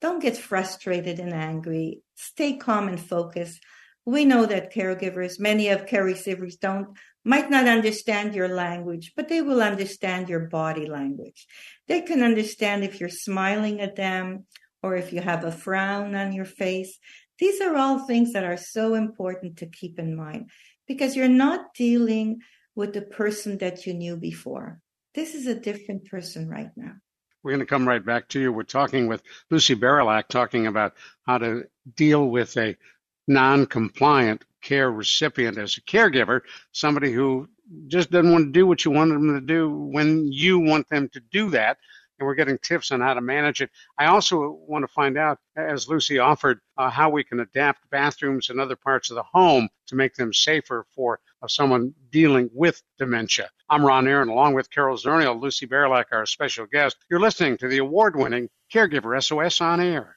don't 0.00 0.22
get 0.22 0.36
frustrated 0.36 1.18
and 1.18 1.32
angry. 1.32 2.00
Stay 2.16 2.56
calm 2.56 2.88
and 2.88 3.00
focused. 3.00 3.62
We 4.04 4.24
know 4.24 4.46
that 4.46 4.72
caregivers, 4.72 5.38
many 5.38 5.68
of 5.68 5.86
care 5.86 6.04
receivers 6.04 6.56
don't 6.56 6.96
might 7.24 7.50
not 7.50 7.68
understand 7.68 8.34
your 8.34 8.48
language, 8.48 9.12
but 9.14 9.28
they 9.28 9.40
will 9.40 9.62
understand 9.62 10.28
your 10.28 10.48
body 10.48 10.86
language. 10.86 11.46
They 11.86 12.00
can 12.00 12.22
understand 12.22 12.84
if 12.84 13.00
you're 13.00 13.08
smiling 13.08 13.80
at 13.80 13.96
them 13.96 14.46
or 14.82 14.96
if 14.96 15.12
you 15.12 15.20
have 15.20 15.44
a 15.44 15.52
frown 15.52 16.14
on 16.14 16.32
your 16.32 16.44
face. 16.44 16.98
These 17.38 17.60
are 17.60 17.76
all 17.76 18.06
things 18.06 18.32
that 18.32 18.44
are 18.44 18.56
so 18.56 18.94
important 18.94 19.58
to 19.58 19.66
keep 19.66 19.98
in 19.98 20.16
mind 20.16 20.50
because 20.86 21.16
you're 21.16 21.28
not 21.28 21.74
dealing 21.74 22.40
with 22.74 22.92
the 22.92 23.02
person 23.02 23.58
that 23.58 23.86
you 23.86 23.94
knew 23.94 24.16
before. 24.16 24.80
This 25.14 25.34
is 25.34 25.46
a 25.46 25.54
different 25.54 26.06
person 26.06 26.48
right 26.48 26.70
now. 26.76 26.94
We're 27.42 27.52
going 27.52 27.60
to 27.60 27.66
come 27.66 27.86
right 27.86 28.04
back 28.04 28.28
to 28.28 28.40
you. 28.40 28.52
We're 28.52 28.62
talking 28.62 29.08
with 29.08 29.22
Lucy 29.50 29.74
Barylak, 29.74 30.28
talking 30.28 30.66
about 30.66 30.94
how 31.26 31.38
to 31.38 31.64
deal 31.96 32.28
with 32.28 32.56
a 32.56 32.76
non 33.26 33.66
compliant 33.66 34.44
care 34.62 34.90
recipient 34.90 35.58
as 35.58 35.76
a 35.76 35.82
caregiver, 35.82 36.40
somebody 36.72 37.12
who 37.12 37.48
just 37.88 38.10
doesn't 38.10 38.32
want 38.32 38.46
to 38.46 38.52
do 38.52 38.66
what 38.66 38.84
you 38.84 38.90
want 38.90 39.10
them 39.10 39.34
to 39.34 39.40
do 39.40 39.70
when 39.70 40.30
you 40.30 40.58
want 40.58 40.88
them 40.88 41.08
to 41.10 41.20
do 41.30 41.50
that. 41.50 41.78
And 42.18 42.26
we're 42.26 42.34
getting 42.34 42.58
tips 42.58 42.92
on 42.92 43.00
how 43.00 43.14
to 43.14 43.20
manage 43.20 43.62
it. 43.62 43.70
I 43.98 44.06
also 44.06 44.60
want 44.68 44.84
to 44.84 44.92
find 44.92 45.18
out, 45.18 45.38
as 45.56 45.88
Lucy 45.88 46.18
offered, 46.18 46.60
uh, 46.76 46.88
how 46.88 47.10
we 47.10 47.24
can 47.24 47.40
adapt 47.40 47.90
bathrooms 47.90 48.48
and 48.48 48.60
other 48.60 48.76
parts 48.76 49.10
of 49.10 49.16
the 49.16 49.24
home 49.24 49.68
to 49.88 49.96
make 49.96 50.14
them 50.14 50.32
safer 50.32 50.86
for 50.94 51.18
uh, 51.42 51.48
someone 51.48 51.94
dealing 52.10 52.48
with 52.52 52.80
dementia. 52.98 53.50
I'm 53.68 53.84
Ron 53.84 54.06
Aaron, 54.06 54.28
along 54.28 54.54
with 54.54 54.70
Carol 54.70 54.98
Zernial, 54.98 55.40
Lucy 55.40 55.66
Barylak, 55.66 56.12
our 56.12 56.26
special 56.26 56.66
guest. 56.66 56.96
You're 57.10 57.18
listening 57.18 57.56
to 57.56 57.68
the 57.68 57.78
award 57.78 58.14
winning 58.14 58.50
Caregiver 58.72 59.20
SOS 59.20 59.60
on 59.60 59.80
Air. 59.80 60.16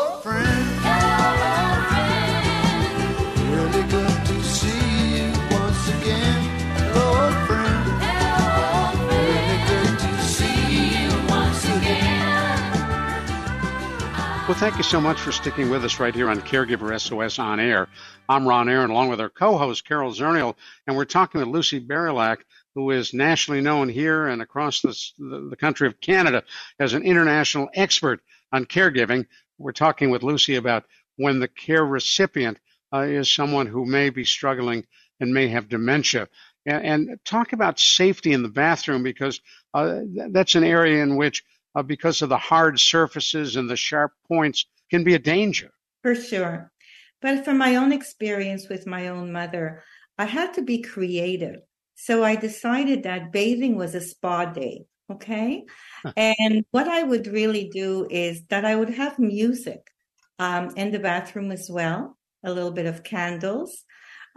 thank 14.61 14.77
you 14.77 14.83
so 14.83 15.01
much 15.01 15.19
for 15.19 15.31
sticking 15.31 15.71
with 15.71 15.83
us 15.83 15.99
right 15.99 16.13
here 16.13 16.29
on 16.29 16.39
Caregiver 16.39 17.01
SOS 17.01 17.39
on 17.39 17.59
air. 17.59 17.87
I'm 18.29 18.47
Ron 18.47 18.69
Aaron, 18.69 18.91
along 18.91 19.09
with 19.09 19.19
our 19.19 19.27
co-host 19.27 19.87
Carol 19.87 20.11
Zernial, 20.11 20.55
and 20.85 20.95
we're 20.95 21.05
talking 21.05 21.39
with 21.39 21.47
Lucy 21.47 21.79
Barylak, 21.79 22.41
who 22.75 22.91
is 22.91 23.11
nationally 23.11 23.61
known 23.61 23.89
here 23.89 24.27
and 24.27 24.39
across 24.39 24.81
the 24.81 25.57
country 25.59 25.87
of 25.87 25.99
Canada 25.99 26.43
as 26.79 26.93
an 26.93 27.01
international 27.01 27.69
expert 27.73 28.21
on 28.51 28.65
caregiving 28.65 29.25
we're 29.57 29.71
talking 29.71 30.11
with 30.11 30.21
Lucy 30.21 30.57
about 30.57 30.85
when 31.15 31.39
the 31.39 31.47
care 31.47 31.83
recipient 31.83 32.59
uh, 32.93 32.99
is 32.99 33.33
someone 33.33 33.65
who 33.65 33.83
may 33.87 34.11
be 34.11 34.25
struggling 34.25 34.85
and 35.19 35.33
may 35.33 35.47
have 35.47 35.69
dementia. 35.69 36.27
And, 36.67 36.85
and 36.85 37.19
talk 37.25 37.53
about 37.53 37.79
safety 37.79 38.31
in 38.31 38.43
the 38.43 38.49
bathroom 38.49 39.01
because 39.01 39.41
uh, 39.73 40.01
that's 40.29 40.53
an 40.53 40.63
area 40.63 41.01
in 41.01 41.15
which, 41.15 41.43
uh, 41.75 41.83
because 41.83 42.21
of 42.21 42.29
the 42.29 42.37
hard 42.37 42.79
surfaces 42.79 43.55
and 43.55 43.69
the 43.69 43.75
sharp 43.75 44.11
points, 44.27 44.65
can 44.89 45.03
be 45.03 45.13
a 45.15 45.19
danger. 45.19 45.71
For 46.03 46.15
sure. 46.15 46.71
But 47.21 47.45
from 47.45 47.57
my 47.57 47.75
own 47.75 47.91
experience 47.91 48.67
with 48.67 48.87
my 48.87 49.07
own 49.07 49.31
mother, 49.31 49.83
I 50.17 50.25
had 50.25 50.53
to 50.55 50.61
be 50.61 50.81
creative. 50.81 51.61
So 51.95 52.23
I 52.23 52.35
decided 52.35 53.03
that 53.03 53.31
bathing 53.31 53.75
was 53.75 53.95
a 53.95 54.01
spa 54.01 54.45
day. 54.45 54.85
Okay. 55.11 55.65
and 56.17 56.65
what 56.71 56.87
I 56.87 57.03
would 57.03 57.27
really 57.27 57.69
do 57.69 58.07
is 58.09 58.43
that 58.49 58.65
I 58.65 58.75
would 58.75 58.89
have 58.89 59.19
music 59.19 59.81
um, 60.39 60.71
in 60.75 60.91
the 60.91 60.99
bathroom 60.99 61.51
as 61.51 61.69
well, 61.69 62.17
a 62.43 62.51
little 62.51 62.71
bit 62.71 62.85
of 62.85 63.03
candles. 63.03 63.83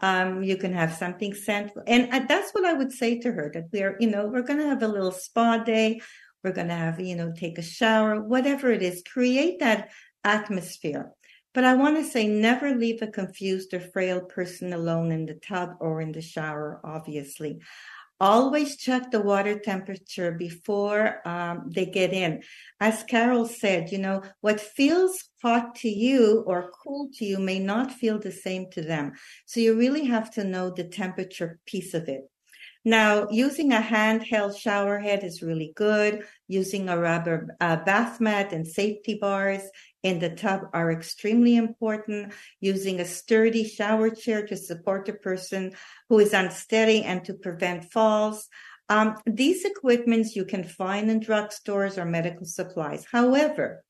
Um, 0.02 0.42
you 0.42 0.56
can 0.56 0.72
have 0.72 0.92
something 0.92 1.32
scent. 1.32 1.70
And 1.86 2.12
uh, 2.12 2.26
that's 2.28 2.50
what 2.52 2.64
I 2.64 2.72
would 2.72 2.92
say 2.92 3.20
to 3.20 3.30
her 3.30 3.50
that 3.54 3.68
we're, 3.72 3.96
you 4.00 4.10
know, 4.10 4.26
we're 4.26 4.42
going 4.42 4.58
to 4.58 4.68
have 4.68 4.82
a 4.82 4.88
little 4.88 5.12
spa 5.12 5.58
day. 5.58 6.00
We're 6.44 6.52
going 6.52 6.68
to 6.68 6.74
have, 6.74 7.00
you 7.00 7.16
know, 7.16 7.32
take 7.34 7.58
a 7.58 7.62
shower, 7.62 8.20
whatever 8.20 8.70
it 8.70 8.82
is, 8.82 9.02
create 9.10 9.60
that 9.60 9.90
atmosphere. 10.22 11.10
But 11.54 11.64
I 11.64 11.74
want 11.74 11.96
to 11.96 12.04
say 12.04 12.26
never 12.26 12.74
leave 12.74 13.00
a 13.00 13.06
confused 13.06 13.72
or 13.72 13.80
frail 13.80 14.20
person 14.20 14.72
alone 14.72 15.10
in 15.10 15.24
the 15.24 15.34
tub 15.34 15.76
or 15.80 16.00
in 16.00 16.12
the 16.12 16.20
shower, 16.20 16.80
obviously. 16.84 17.60
Always 18.20 18.76
check 18.76 19.10
the 19.10 19.20
water 19.20 19.58
temperature 19.58 20.32
before 20.32 21.26
um, 21.26 21.70
they 21.74 21.86
get 21.86 22.12
in. 22.12 22.42
As 22.80 23.04
Carol 23.04 23.46
said, 23.46 23.90
you 23.90 23.98
know, 23.98 24.22
what 24.40 24.60
feels 24.60 25.24
hot 25.42 25.74
to 25.76 25.88
you 25.88 26.44
or 26.46 26.70
cool 26.82 27.08
to 27.14 27.24
you 27.24 27.38
may 27.38 27.58
not 27.58 27.92
feel 27.92 28.18
the 28.18 28.32
same 28.32 28.70
to 28.72 28.82
them. 28.82 29.12
So 29.46 29.60
you 29.60 29.76
really 29.76 30.06
have 30.06 30.30
to 30.34 30.44
know 30.44 30.70
the 30.70 30.84
temperature 30.84 31.58
piece 31.66 31.94
of 31.94 32.08
it. 32.08 32.22
Now, 32.84 33.28
using 33.30 33.72
a 33.72 33.80
handheld 33.80 34.58
shower 34.58 34.98
head 34.98 35.24
is 35.24 35.42
really 35.42 35.72
good. 35.74 36.26
Using 36.48 36.88
a 36.88 36.98
rubber 36.98 37.56
uh, 37.58 37.76
bath 37.76 38.20
mat 38.20 38.52
and 38.52 38.66
safety 38.66 39.14
bars 39.14 39.62
in 40.02 40.18
the 40.18 40.28
tub 40.28 40.62
are 40.74 40.92
extremely 40.92 41.56
important. 41.56 42.34
Using 42.60 43.00
a 43.00 43.06
sturdy 43.06 43.64
shower 43.64 44.10
chair 44.10 44.46
to 44.46 44.56
support 44.56 45.08
a 45.08 45.14
person 45.14 45.72
who 46.10 46.18
is 46.18 46.34
unsteady 46.34 47.02
and 47.02 47.24
to 47.24 47.32
prevent 47.32 47.90
falls. 47.90 48.48
Um, 48.90 49.16
these 49.24 49.64
equipments 49.64 50.36
you 50.36 50.44
can 50.44 50.64
find 50.64 51.10
in 51.10 51.20
drugstores 51.20 51.96
or 51.96 52.04
medical 52.04 52.44
supplies. 52.44 53.06
However, 53.10 53.82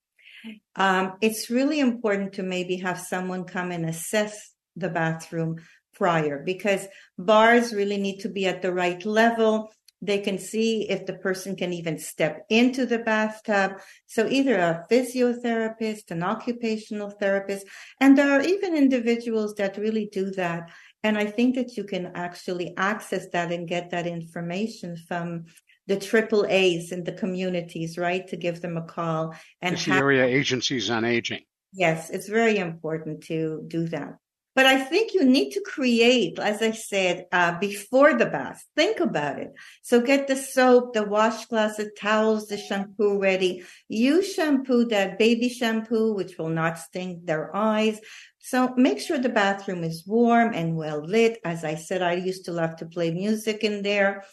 um, 0.77 1.15
it's 1.21 1.51
really 1.51 1.81
important 1.81 2.35
to 2.35 2.45
maybe 2.45 2.77
have 2.77 3.01
someone 3.01 3.45
come 3.45 3.73
and 3.73 3.87
assess 3.87 4.53
the 4.77 4.89
bathroom 4.89 5.57
prior 5.95 6.43
because 6.45 6.87
bars 7.19 7.73
really 7.73 7.99
need 7.99 8.19
to 8.21 8.29
be 8.29 8.47
at 8.47 8.63
the 8.63 8.73
right 8.73 9.05
level. 9.05 9.73
They 10.03 10.19
can 10.19 10.39
see 10.39 10.91
if 10.91 11.07
the 11.07 11.15
person 11.15 11.57
can 11.57 11.73
even 11.73 11.99
step 11.99 12.45
into 12.51 12.85
the 12.85 12.99
bathtub. 12.99 13.81
So 14.07 14.27
either 14.29 14.57
a 14.57 14.85
physiotherapist, 14.91 16.11
an 16.11 16.23
occupational 16.23 17.11
therapist, 17.11 17.67
and 18.01 18.19
there 18.19 18.31
are 18.31 18.43
even 18.43 18.77
individuals 18.77 19.55
that 19.55 19.79
really 19.79 20.11
do 20.13 20.31
that. 20.33 20.71
And 21.03 21.17
I 21.17 21.27
think 21.27 21.55
that 21.55 21.77
you 21.77 21.85
can 21.85 22.13
actually 22.15 22.75
access 22.77 23.29
that 23.33 23.53
and 23.53 23.69
get 23.69 23.91
that 23.91 24.07
information 24.07 24.97
from 25.09 25.47
the 25.87 25.99
triple 25.99 26.47
A's 26.49 26.93
in 26.93 27.05
the 27.05 27.13
communities, 27.13 27.99
right? 27.99 28.27
To 28.29 28.37
give 28.37 28.61
them 28.61 28.77
a 28.77 28.83
call 28.83 29.35
and 29.61 29.79
have, 29.79 30.03
area 30.03 30.25
agencies 30.25 30.91
on 30.91 31.05
aging. 31.05 31.43
Yes, 31.73 32.11
it's 32.11 32.29
very 32.29 32.59
important 32.59 33.25
to 33.25 33.65
do 33.69 33.89
that. 33.89 34.17
But 34.55 34.67
I 34.67 34.79
think 34.79 35.15
you 35.15 35.25
need 35.25 35.51
to 35.53 35.61
create, 35.61 36.39
as 36.39 36.63
I 36.63 36.71
said, 36.71 37.27
uh, 37.33 37.59
before 37.59 38.15
the 38.15 38.27
bath. 38.27 38.65
Think 38.77 39.01
about 39.01 39.41
it. 39.41 39.53
So 39.83 40.01
get 40.01 40.29
the 40.29 40.37
soap, 40.37 40.95
the 40.95 41.05
washcloths, 41.05 41.77
the 41.77 41.91
towels, 41.99 42.47
the 42.47 42.57
shampoo 42.57 43.19
ready. 43.21 43.65
Use 43.89 44.33
shampoo, 44.33 44.85
that 44.87 45.19
baby 45.19 45.49
shampoo, 45.49 46.15
which 46.15 46.39
will 46.39 46.51
not 46.51 46.79
sting 46.79 47.23
their 47.25 47.55
eyes. 47.55 48.01
So 48.39 48.75
make 48.77 49.01
sure 49.01 49.19
the 49.19 49.29
bathroom 49.29 49.83
is 49.83 50.05
warm 50.07 50.53
and 50.55 50.77
well 50.77 51.05
lit. 51.05 51.41
As 51.45 51.65
I 51.65 51.75
said, 51.75 52.03
I 52.03 52.15
used 52.15 52.45
to 52.45 52.53
love 52.53 52.77
to 52.77 52.87
play 52.87 53.11
music 53.11 53.65
in 53.65 53.83
there. 53.83 54.25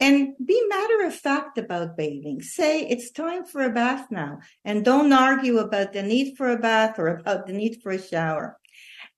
And 0.00 0.34
be 0.44 0.60
matter 0.68 1.06
of 1.06 1.14
fact 1.14 1.56
about 1.56 1.96
bathing. 1.96 2.42
Say 2.42 2.86
it's 2.86 3.12
time 3.12 3.46
for 3.46 3.62
a 3.62 3.70
bath 3.70 4.08
now 4.10 4.40
and 4.64 4.84
don't 4.84 5.12
argue 5.12 5.58
about 5.58 5.92
the 5.92 6.02
need 6.02 6.36
for 6.36 6.50
a 6.50 6.58
bath 6.58 6.98
or 6.98 7.08
about 7.08 7.46
the 7.46 7.52
need 7.52 7.80
for 7.80 7.92
a 7.92 8.02
shower. 8.02 8.58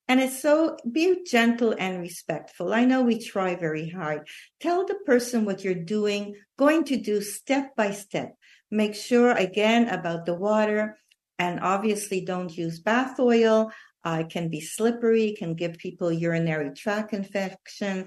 And 0.08 0.20
it's 0.20 0.40
so 0.40 0.76
be 0.90 1.24
gentle 1.24 1.74
and 1.76 2.00
respectful. 2.00 2.72
I 2.72 2.84
know 2.84 3.02
we 3.02 3.18
try 3.18 3.56
very 3.56 3.88
hard. 3.88 4.28
Tell 4.60 4.86
the 4.86 4.94
person 5.04 5.44
what 5.44 5.64
you're 5.64 5.74
doing, 5.74 6.36
going 6.56 6.84
to 6.84 6.96
do 6.96 7.20
step 7.20 7.74
by 7.76 7.90
step. 7.90 8.34
Make 8.70 8.94
sure 8.94 9.32
again 9.32 9.88
about 9.88 10.26
the 10.26 10.34
water 10.34 10.98
and 11.38 11.60
obviously 11.60 12.24
don't 12.24 12.56
use 12.56 12.80
bath 12.80 13.18
oil. 13.18 13.72
Uh, 14.04 14.18
it 14.20 14.30
can 14.30 14.48
be 14.48 14.60
slippery, 14.60 15.34
can 15.36 15.54
give 15.54 15.76
people 15.78 16.12
urinary 16.12 16.70
tract 16.70 17.12
infection. 17.12 18.06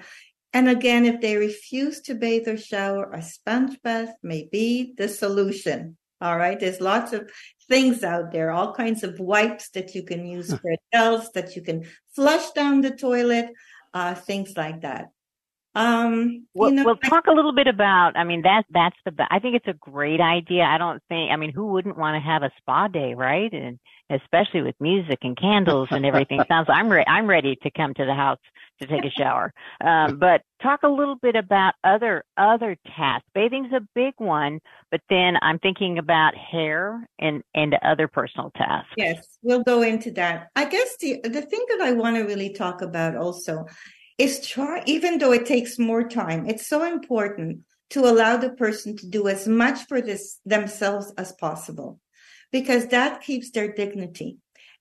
And 0.53 0.69
again, 0.69 1.05
if 1.05 1.21
they 1.21 1.35
refuse 1.35 2.01
to 2.01 2.15
bathe 2.15 2.47
or 2.47 2.57
shower, 2.57 3.11
a 3.11 3.21
sponge 3.21 3.77
bath 3.83 4.13
may 4.23 4.47
be 4.49 4.93
the 4.97 5.09
solution. 5.09 5.97
All 6.21 6.37
right. 6.37 6.59
There's 6.59 6.81
lots 6.81 7.13
of 7.13 7.29
things 7.69 8.03
out 8.03 8.31
there, 8.31 8.51
all 8.51 8.73
kinds 8.73 9.03
of 9.03 9.19
wipes 9.19 9.69
that 9.69 9.95
you 9.95 10.03
can 10.03 10.25
use 10.25 10.53
for 10.53 10.75
adults 10.91 11.29
that 11.31 11.55
you 11.55 11.61
can 11.61 11.85
flush 12.15 12.51
down 12.51 12.81
the 12.81 12.91
toilet, 12.91 13.49
uh, 13.93 14.15
things 14.15 14.57
like 14.57 14.81
that. 14.81 15.09
Um, 15.75 16.47
well, 16.53 16.71
you 16.71 16.77
know, 16.77 16.83
we'll 16.83 16.97
talk 16.97 17.27
a 17.27 17.31
little 17.31 17.53
bit 17.53 17.67
about. 17.67 18.17
I 18.17 18.23
mean, 18.23 18.41
that 18.41 18.65
that's 18.71 18.97
the. 19.05 19.27
I 19.29 19.39
think 19.39 19.55
it's 19.55 19.67
a 19.67 19.73
great 19.73 20.19
idea. 20.19 20.63
I 20.63 20.77
don't 20.77 21.01
think. 21.09 21.31
I 21.31 21.35
mean, 21.35 21.51
who 21.51 21.67
wouldn't 21.67 21.97
want 21.97 22.15
to 22.15 22.27
have 22.27 22.43
a 22.43 22.51
spa 22.57 22.87
day, 22.87 23.13
right? 23.13 23.51
And 23.53 23.79
especially 24.09 24.63
with 24.63 24.75
music 24.79 25.19
and 25.21 25.37
candles 25.37 25.89
and 25.91 26.05
everything. 26.05 26.41
Sounds. 26.47 26.67
I'm 26.69 26.89
ready. 26.89 27.07
I'm 27.07 27.27
ready 27.27 27.55
to 27.61 27.71
come 27.71 27.93
to 27.93 28.05
the 28.05 28.15
house 28.15 28.39
to 28.81 28.87
take 28.87 29.05
a 29.05 29.11
shower. 29.11 29.53
Um, 29.81 30.17
but 30.17 30.41
talk 30.61 30.81
a 30.83 30.87
little 30.87 31.15
bit 31.15 31.35
about 31.35 31.75
other 31.83 32.23
other 32.35 32.75
tasks. 32.97 33.27
Bathing's 33.35 33.71
a 33.71 33.81
big 33.93 34.13
one, 34.17 34.59
but 34.89 35.01
then 35.09 35.35
I'm 35.41 35.59
thinking 35.59 35.99
about 35.99 36.35
hair 36.35 37.07
and 37.19 37.43
and 37.53 37.75
other 37.83 38.07
personal 38.07 38.51
tasks. 38.55 38.91
Yes, 38.97 39.37
we'll 39.43 39.63
go 39.63 39.83
into 39.83 40.09
that. 40.11 40.49
I 40.55 40.65
guess 40.65 40.97
the 40.99 41.19
the 41.23 41.41
thing 41.41 41.63
that 41.69 41.81
I 41.81 41.91
want 41.91 42.15
to 42.15 42.23
really 42.23 42.53
talk 42.53 42.81
about 42.81 43.15
also 43.15 43.65
is 44.19 44.45
try 44.45 44.83
even 44.85 45.17
though 45.17 45.31
it 45.31 45.47
takes 45.47 45.79
more 45.79 46.07
time, 46.07 46.45
it's 46.45 46.67
so 46.67 46.83
important 46.83 47.61
to 47.91 48.01
allow 48.01 48.37
the 48.37 48.51
person 48.51 48.95
to 48.97 49.07
do 49.07 49.27
as 49.27 49.47
much 49.47 49.87
for 49.87 50.01
this 50.01 50.39
themselves 50.45 51.11
as 51.17 51.31
possible 51.31 51.99
because 52.51 52.87
that 52.87 53.21
keeps 53.21 53.49
their 53.49 53.73
dignity 53.73 54.37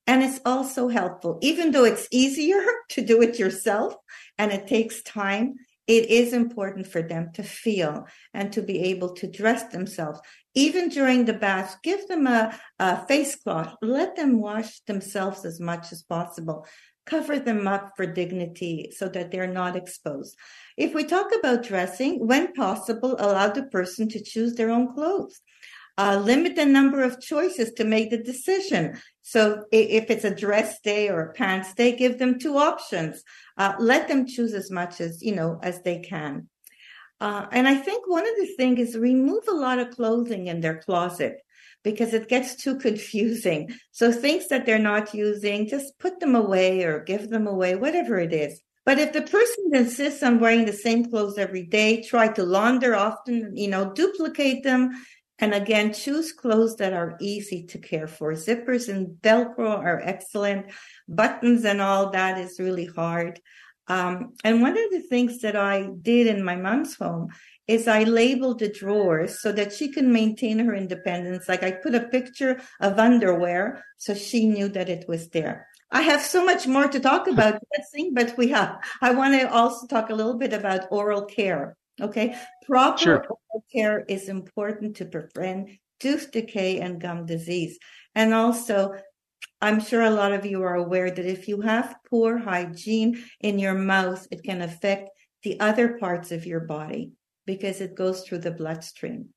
and 0.08 0.22
it's 0.22 0.40
also 0.46 0.88
helpful, 0.88 1.38
even 1.42 1.70
though 1.70 1.84
it's 1.84 2.08
easier 2.10 2.62
to 2.90 3.02
do 3.02 3.20
it 3.20 3.38
yourself 3.38 3.94
and 4.38 4.50
it 4.50 4.66
takes 4.66 5.02
time. 5.02 5.56
It 5.86 6.10
is 6.10 6.34
important 6.34 6.86
for 6.86 7.00
them 7.00 7.30
to 7.34 7.42
feel 7.42 8.06
and 8.34 8.52
to 8.52 8.60
be 8.60 8.80
able 8.90 9.14
to 9.14 9.26
dress 9.26 9.64
themselves. 9.64 10.20
Even 10.54 10.88
during 10.88 11.24
the 11.24 11.32
bath, 11.32 11.76
give 11.82 12.08
them 12.08 12.26
a, 12.26 12.58
a 12.78 13.06
face 13.06 13.36
cloth. 13.36 13.74
Let 13.80 14.16
them 14.16 14.40
wash 14.40 14.80
themselves 14.80 15.46
as 15.46 15.60
much 15.60 15.92
as 15.92 16.02
possible 16.02 16.66
cover 17.08 17.38
them 17.38 17.66
up 17.66 17.92
for 17.96 18.06
dignity 18.06 18.92
so 18.96 19.08
that 19.08 19.30
they're 19.30 19.52
not 19.62 19.76
exposed. 19.76 20.36
If 20.76 20.94
we 20.94 21.04
talk 21.04 21.30
about 21.38 21.64
dressing, 21.64 22.26
when 22.26 22.52
possible, 22.52 23.16
allow 23.18 23.48
the 23.48 23.64
person 23.64 24.08
to 24.10 24.22
choose 24.22 24.54
their 24.54 24.70
own 24.70 24.94
clothes. 24.94 25.40
Uh, 25.96 26.16
limit 26.16 26.54
the 26.54 26.64
number 26.64 27.02
of 27.02 27.20
choices 27.20 27.72
to 27.72 27.84
make 27.84 28.10
the 28.10 28.22
decision. 28.22 28.96
So 29.22 29.64
if 29.72 30.10
it's 30.10 30.24
a 30.24 30.34
dress 30.34 30.80
day 30.80 31.08
or 31.08 31.20
a 31.22 31.32
pants 31.32 31.74
day, 31.74 31.96
give 31.96 32.18
them 32.18 32.38
two 32.38 32.56
options. 32.56 33.24
Uh, 33.56 33.74
let 33.80 34.06
them 34.06 34.24
choose 34.24 34.54
as 34.54 34.70
much 34.70 35.00
as, 35.00 35.20
you 35.20 35.34
know, 35.34 35.58
as 35.60 35.82
they 35.82 35.98
can. 35.98 36.48
Uh, 37.20 37.46
and 37.50 37.66
I 37.66 37.74
think 37.74 38.08
one 38.08 38.28
of 38.28 38.36
the 38.36 38.54
things 38.56 38.78
is 38.78 38.96
remove 38.96 39.48
a 39.48 39.54
lot 39.54 39.80
of 39.80 39.90
clothing 39.90 40.46
in 40.46 40.60
their 40.60 40.78
closet 40.78 41.34
because 41.84 42.12
it 42.14 42.28
gets 42.28 42.56
too 42.56 42.76
confusing. 42.76 43.74
So 43.92 44.12
things 44.12 44.48
that 44.48 44.66
they're 44.66 44.78
not 44.78 45.14
using, 45.14 45.68
just 45.68 45.98
put 45.98 46.20
them 46.20 46.34
away 46.34 46.84
or 46.84 47.00
give 47.04 47.30
them 47.30 47.46
away, 47.46 47.74
whatever 47.76 48.18
it 48.18 48.32
is. 48.32 48.60
But 48.84 48.98
if 48.98 49.12
the 49.12 49.22
person 49.22 49.70
insists 49.72 50.22
on 50.22 50.40
wearing 50.40 50.64
the 50.64 50.72
same 50.72 51.10
clothes 51.10 51.36
every 51.36 51.64
day, 51.64 52.02
try 52.02 52.28
to 52.28 52.42
launder 52.42 52.94
often, 52.94 53.56
you 53.56 53.68
know, 53.68 53.92
duplicate 53.92 54.62
them 54.62 54.92
and 55.40 55.54
again, 55.54 55.92
choose 55.92 56.32
clothes 56.32 56.76
that 56.76 56.92
are 56.92 57.16
easy 57.20 57.64
to 57.66 57.78
care 57.78 58.08
for. 58.08 58.32
Zippers 58.32 58.88
and 58.88 59.08
Velcro 59.22 59.70
are 59.70 60.00
excellent. 60.00 60.66
Buttons 61.08 61.64
and 61.64 61.80
all 61.80 62.10
that 62.10 62.38
is 62.38 62.58
really 62.58 62.86
hard. 62.86 63.40
Um, 63.88 64.34
and 64.44 64.60
one 64.60 64.76
of 64.76 64.90
the 64.90 65.00
things 65.00 65.40
that 65.40 65.56
I 65.56 65.88
did 66.02 66.26
in 66.26 66.44
my 66.44 66.56
mom's 66.56 66.94
home 66.94 67.28
is 67.66 67.86
I 67.86 68.04
labeled 68.04 68.60
the 68.60 68.68
drawers 68.68 69.40
so 69.40 69.52
that 69.52 69.72
she 69.72 69.92
can 69.92 70.12
maintain 70.12 70.58
her 70.60 70.74
independence. 70.74 71.48
Like 71.48 71.62
I 71.62 71.72
put 71.72 71.94
a 71.94 72.08
picture 72.08 72.60
of 72.80 72.98
underwear 72.98 73.84
so 73.98 74.14
she 74.14 74.46
knew 74.46 74.68
that 74.68 74.88
it 74.88 75.06
was 75.08 75.28
there. 75.28 75.68
I 75.90 76.02
have 76.02 76.22
so 76.22 76.44
much 76.44 76.66
more 76.66 76.88
to 76.88 77.00
talk 77.00 77.26
about 77.28 77.60
dressing, 77.74 78.14
but 78.14 78.36
we 78.36 78.48
have, 78.48 78.78
I 79.00 79.12
want 79.12 79.38
to 79.40 79.50
also 79.50 79.86
talk 79.86 80.10
a 80.10 80.14
little 80.14 80.38
bit 80.38 80.52
about 80.52 80.90
oral 80.90 81.24
care. 81.24 81.76
Okay. 82.00 82.36
Proper 82.66 82.98
sure. 82.98 83.26
care 83.72 84.04
is 84.08 84.28
important 84.28 84.96
to 84.96 85.04
prevent 85.04 85.70
tooth 85.98 86.30
decay 86.30 86.80
and 86.80 87.00
gum 87.00 87.26
disease. 87.26 87.78
And 88.14 88.32
also, 88.32 88.94
I'm 89.60 89.80
sure 89.80 90.02
a 90.02 90.10
lot 90.10 90.32
of 90.32 90.46
you 90.46 90.62
are 90.62 90.74
aware 90.74 91.10
that 91.10 91.24
if 91.24 91.48
you 91.48 91.60
have 91.62 91.96
poor 92.08 92.38
hygiene 92.38 93.24
in 93.40 93.58
your 93.58 93.74
mouth, 93.74 94.26
it 94.30 94.42
can 94.44 94.62
affect 94.62 95.10
the 95.42 95.58
other 95.60 95.98
parts 95.98 96.30
of 96.32 96.46
your 96.46 96.60
body 96.60 97.12
because 97.46 97.80
it 97.80 97.94
goes 97.94 98.22
through 98.22 98.38
the 98.38 98.50
bloodstream. 98.50 99.30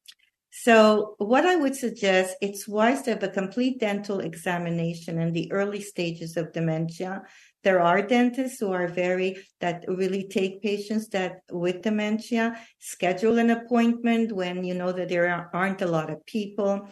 So 0.53 1.15
what 1.17 1.45
I 1.45 1.55
would 1.55 1.75
suggest, 1.75 2.35
it's 2.41 2.67
wise 2.67 3.03
to 3.03 3.11
have 3.11 3.23
a 3.23 3.29
complete 3.29 3.79
dental 3.79 4.19
examination 4.19 5.17
in 5.19 5.31
the 5.31 5.49
early 5.51 5.79
stages 5.79 6.35
of 6.35 6.51
dementia 6.51 7.23
there 7.63 7.79
are 7.79 8.01
dentists 8.01 8.59
who 8.59 8.71
are 8.71 8.87
very, 8.87 9.37
that 9.59 9.85
really 9.87 10.27
take 10.27 10.63
patients 10.63 11.09
that 11.09 11.41
with 11.51 11.83
dementia, 11.83 12.59
schedule 12.79 13.37
an 13.37 13.51
appointment 13.51 14.31
when 14.31 14.63
you 14.63 14.73
know 14.73 14.91
that 14.91 15.09
there 15.09 15.49
aren't 15.53 15.81
a 15.81 15.87
lot 15.87 16.09
of 16.09 16.25
people. 16.25 16.87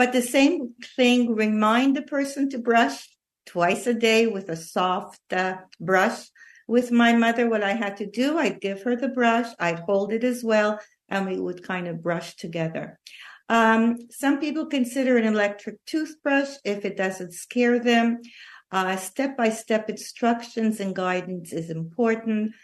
But 0.00 0.14
the 0.14 0.22
same 0.22 0.76
thing, 0.96 1.34
remind 1.34 1.94
the 1.94 2.00
person 2.00 2.48
to 2.48 2.58
brush 2.58 3.06
twice 3.44 3.86
a 3.86 3.92
day 3.92 4.26
with 4.26 4.48
a 4.48 4.56
soft 4.56 5.20
uh, 5.30 5.58
brush. 5.78 6.20
With 6.66 6.90
my 6.90 7.12
mother, 7.12 7.50
what 7.50 7.62
I 7.62 7.74
had 7.74 7.98
to 7.98 8.06
do, 8.06 8.38
I'd 8.38 8.62
give 8.62 8.84
her 8.84 8.96
the 8.96 9.10
brush, 9.10 9.48
I'd 9.58 9.80
hold 9.80 10.14
it 10.14 10.24
as 10.24 10.42
well, 10.42 10.80
and 11.10 11.26
we 11.26 11.38
would 11.38 11.62
kind 11.62 11.86
of 11.86 12.02
brush 12.02 12.36
together. 12.36 12.98
Um, 13.50 13.98
some 14.10 14.40
people 14.40 14.64
consider 14.64 15.18
an 15.18 15.26
electric 15.26 15.84
toothbrush 15.84 16.48
if 16.64 16.86
it 16.86 16.96
doesn't 16.96 17.34
scare 17.34 17.78
them. 17.78 18.22
Step 18.96 19.36
by 19.36 19.50
step 19.50 19.90
instructions 19.90 20.80
and 20.80 20.96
guidance 20.96 21.52
is 21.52 21.68
important. 21.68 22.54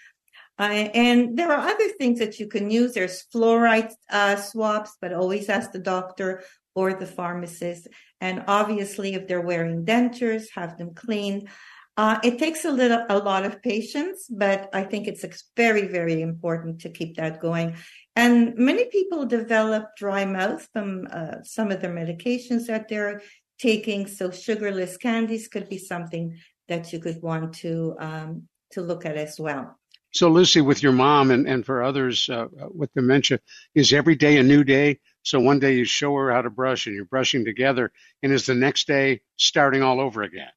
Uh, 0.59 0.89
and 0.95 1.37
there 1.37 1.53
are 1.53 1.69
other 1.69 1.89
things 1.99 2.19
that 2.19 2.39
you 2.41 2.49
can 2.49 2.71
use. 2.71 2.95
There's 2.95 3.27
fluoride 3.35 3.93
uh, 4.09 4.37
swaps, 4.37 4.97
but 5.03 5.13
always 5.13 5.51
ask 5.51 5.73
the 5.73 5.79
doctor 5.79 6.43
or 6.77 6.95
the 6.95 7.07
pharmacist. 7.07 7.89
And 8.21 8.45
obviously, 8.47 9.15
if 9.15 9.27
they're 9.27 9.41
wearing 9.41 9.85
dentures, 9.85 10.45
have 10.55 10.79
them 10.79 10.95
cleaned. 10.95 11.49
Uh, 11.97 12.19
it 12.23 12.39
takes 12.39 12.67
a 12.67 12.71
little, 12.71 13.05
a 13.09 13.19
lot 13.19 13.47
of 13.47 13.63
patience, 13.63 14.29
but 14.31 14.69
I 14.75 14.85
think 14.85 15.09
it's 15.09 15.25
very, 15.57 15.89
very 15.89 16.21
important 16.21 16.83
to 16.83 16.91
keep 16.91 17.17
that 17.17 17.41
going. 17.41 17.77
And 18.15 18.55
many 18.57 18.85
people 18.85 19.25
develop 19.25 19.97
dry 19.97 20.27
mouth 20.27 20.69
from 20.75 21.09
uh, 21.11 21.37
some 21.43 21.73
of 21.73 21.81
the 21.81 21.89
medications 21.89 22.67
that 22.67 22.89
they're 22.89 23.23
taking. 23.59 24.07
So 24.07 24.31
sugarless 24.31 24.99
candies 24.99 25.49
could 25.49 25.71
be 25.71 25.79
something 25.79 26.37
that 26.69 26.93
you 26.93 26.99
could 26.99 27.23
want 27.23 27.55
to 27.55 27.97
um, 27.99 28.43
to 28.73 28.83
look 28.83 29.07
at 29.07 29.17
as 29.17 29.41
well. 29.41 29.79
So, 30.13 30.29
Lucy, 30.29 30.61
with 30.61 30.83
your 30.83 30.93
mom 30.93 31.31
and, 31.31 31.47
and 31.47 31.65
for 31.65 31.83
others 31.83 32.29
uh, 32.31 32.47
with 32.53 32.93
dementia, 32.95 33.41
is 33.75 33.93
every 33.93 34.17
day 34.17 34.39
a 34.39 34.43
new 34.43 34.65
day? 34.65 34.99
So 35.27 35.41
one 35.41 35.59
day 35.59 35.75
you 35.75 35.85
show 35.85 36.15
her 36.15 36.31
how 36.31 36.43
to 36.43 36.51
brush 36.51 36.87
and 36.87 36.95
you're 36.95 37.05
brushing 37.05 37.45
together, 37.45 37.91
and 38.23 38.33
is 38.33 38.47
the 38.47 38.55
next 38.55 38.87
day 38.87 39.23
starting 39.37 39.83
all 39.83 40.01
over 40.01 40.23
again? 40.23 40.53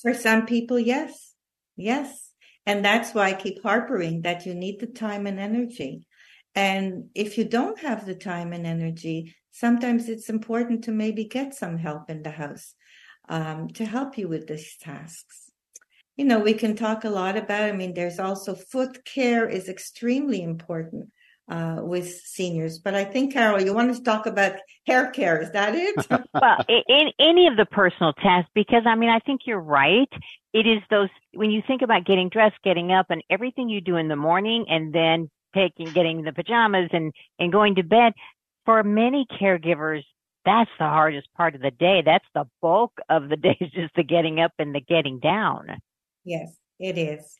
For 0.00 0.14
some 0.14 0.46
people, 0.46 0.78
yes. 0.78 1.34
Yes. 1.76 2.30
And 2.64 2.82
that's 2.82 3.12
why 3.12 3.28
I 3.28 3.34
keep 3.34 3.62
harpering 3.62 4.22
that 4.22 4.46
you 4.46 4.54
need 4.54 4.80
the 4.80 4.86
time 4.86 5.26
and 5.26 5.38
energy. 5.38 6.06
And 6.54 7.10
if 7.14 7.36
you 7.36 7.44
don't 7.44 7.78
have 7.80 8.06
the 8.06 8.14
time 8.14 8.54
and 8.54 8.66
energy, 8.66 9.36
sometimes 9.50 10.08
it's 10.08 10.30
important 10.30 10.84
to 10.84 10.92
maybe 10.92 11.24
get 11.26 11.54
some 11.54 11.76
help 11.76 12.08
in 12.08 12.22
the 12.22 12.30
house 12.30 12.72
um, 13.28 13.68
to 13.74 13.84
help 13.84 14.16
you 14.16 14.28
with 14.28 14.46
these 14.46 14.78
tasks. 14.80 15.50
You 16.16 16.24
know, 16.24 16.38
we 16.38 16.54
can 16.54 16.74
talk 16.74 17.04
a 17.04 17.10
lot 17.10 17.36
about, 17.36 17.64
I 17.64 17.72
mean, 17.72 17.92
there's 17.92 18.18
also 18.18 18.54
foot 18.54 19.04
care 19.04 19.46
is 19.46 19.68
extremely 19.68 20.42
important 20.42 21.10
uh, 21.48 21.78
with 21.80 22.20
seniors. 22.24 22.78
But 22.78 22.94
I 22.94 23.04
think, 23.04 23.32
Carol, 23.32 23.62
you 23.62 23.72
want 23.72 23.94
to 23.94 24.02
talk 24.02 24.26
about 24.26 24.56
hair 24.86 25.10
care. 25.10 25.40
Is 25.40 25.50
that 25.52 25.74
it? 25.74 25.94
well, 26.34 26.64
in 26.68 27.12
any 27.18 27.46
of 27.46 27.56
the 27.56 27.66
personal 27.70 28.12
tasks, 28.14 28.50
because 28.54 28.82
I 28.86 28.94
mean, 28.94 29.10
I 29.10 29.20
think 29.20 29.42
you're 29.46 29.60
right. 29.60 30.08
It 30.52 30.66
is 30.66 30.82
those, 30.90 31.08
when 31.34 31.50
you 31.50 31.62
think 31.66 31.82
about 31.82 32.06
getting 32.06 32.28
dressed, 32.28 32.56
getting 32.64 32.92
up, 32.92 33.06
and 33.10 33.22
everything 33.30 33.68
you 33.68 33.80
do 33.80 33.96
in 33.96 34.08
the 34.08 34.16
morning, 34.16 34.66
and 34.68 34.92
then 34.92 35.30
taking, 35.54 35.92
getting 35.92 36.22
the 36.22 36.32
pajamas 36.32 36.90
and, 36.92 37.12
and 37.38 37.52
going 37.52 37.76
to 37.76 37.82
bed. 37.82 38.12
For 38.64 38.82
many 38.82 39.26
caregivers, 39.40 40.02
that's 40.44 40.70
the 40.78 40.86
hardest 40.86 41.28
part 41.36 41.54
of 41.54 41.60
the 41.60 41.70
day. 41.70 42.02
That's 42.04 42.24
the 42.34 42.44
bulk 42.60 42.92
of 43.08 43.28
the 43.28 43.36
day 43.36 43.56
is 43.60 43.70
just 43.72 43.94
the 43.94 44.02
getting 44.02 44.40
up 44.40 44.52
and 44.58 44.74
the 44.74 44.80
getting 44.80 45.20
down. 45.20 45.66
Yes, 46.24 46.56
it 46.78 46.98
is. 46.98 47.38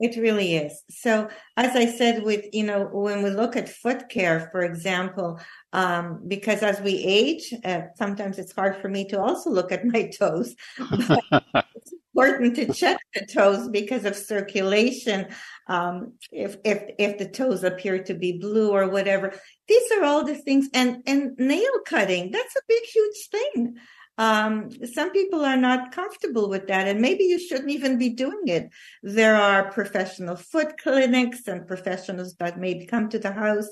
It 0.00 0.16
really 0.16 0.56
is. 0.56 0.82
So, 0.88 1.28
as 1.58 1.76
I 1.76 1.84
said, 1.84 2.22
with 2.22 2.46
you 2.54 2.64
know, 2.64 2.88
when 2.90 3.22
we 3.22 3.28
look 3.28 3.54
at 3.54 3.68
foot 3.68 4.08
care, 4.08 4.48
for 4.50 4.62
example, 4.62 5.38
um, 5.74 6.22
because 6.26 6.62
as 6.62 6.80
we 6.80 6.94
age, 6.94 7.52
uh, 7.66 7.82
sometimes 7.96 8.38
it's 8.38 8.54
hard 8.54 8.76
for 8.80 8.88
me 8.88 9.06
to 9.08 9.20
also 9.20 9.50
look 9.50 9.70
at 9.70 9.84
my 9.94 10.10
toes. 10.18 10.56
it's 10.78 11.92
important 12.14 12.56
to 12.56 12.72
check 12.72 12.98
the 13.12 13.26
toes 13.26 13.68
because 13.68 14.06
of 14.06 14.16
circulation. 14.16 15.26
Um, 15.66 16.14
if 16.32 16.56
if 16.64 16.82
if 16.98 17.18
the 17.18 17.28
toes 17.28 17.62
appear 17.62 18.02
to 18.04 18.14
be 18.14 18.38
blue 18.38 18.70
or 18.70 18.88
whatever, 18.88 19.34
these 19.68 19.92
are 19.92 20.04
all 20.04 20.24
the 20.24 20.34
things. 20.34 20.70
And 20.72 21.02
and 21.06 21.36
nail 21.36 21.72
cutting, 21.84 22.30
that's 22.30 22.56
a 22.56 22.66
big, 22.66 22.84
huge 22.84 23.28
thing. 23.30 23.76
Um, 24.20 24.68
some 24.84 25.10
people 25.12 25.42
are 25.46 25.56
not 25.56 25.92
comfortable 25.92 26.50
with 26.50 26.66
that, 26.68 26.86
and 26.86 27.00
maybe 27.00 27.24
you 27.24 27.38
shouldn't 27.38 27.70
even 27.70 27.96
be 27.96 28.10
doing 28.10 28.46
it. 28.56 28.68
There 29.02 29.34
are 29.34 29.72
professional 29.72 30.36
foot 30.36 30.76
clinics 30.76 31.48
and 31.48 31.66
professionals 31.66 32.34
that 32.34 32.60
maybe 32.60 32.84
come 32.84 33.08
to 33.08 33.18
the 33.18 33.32
house. 33.32 33.70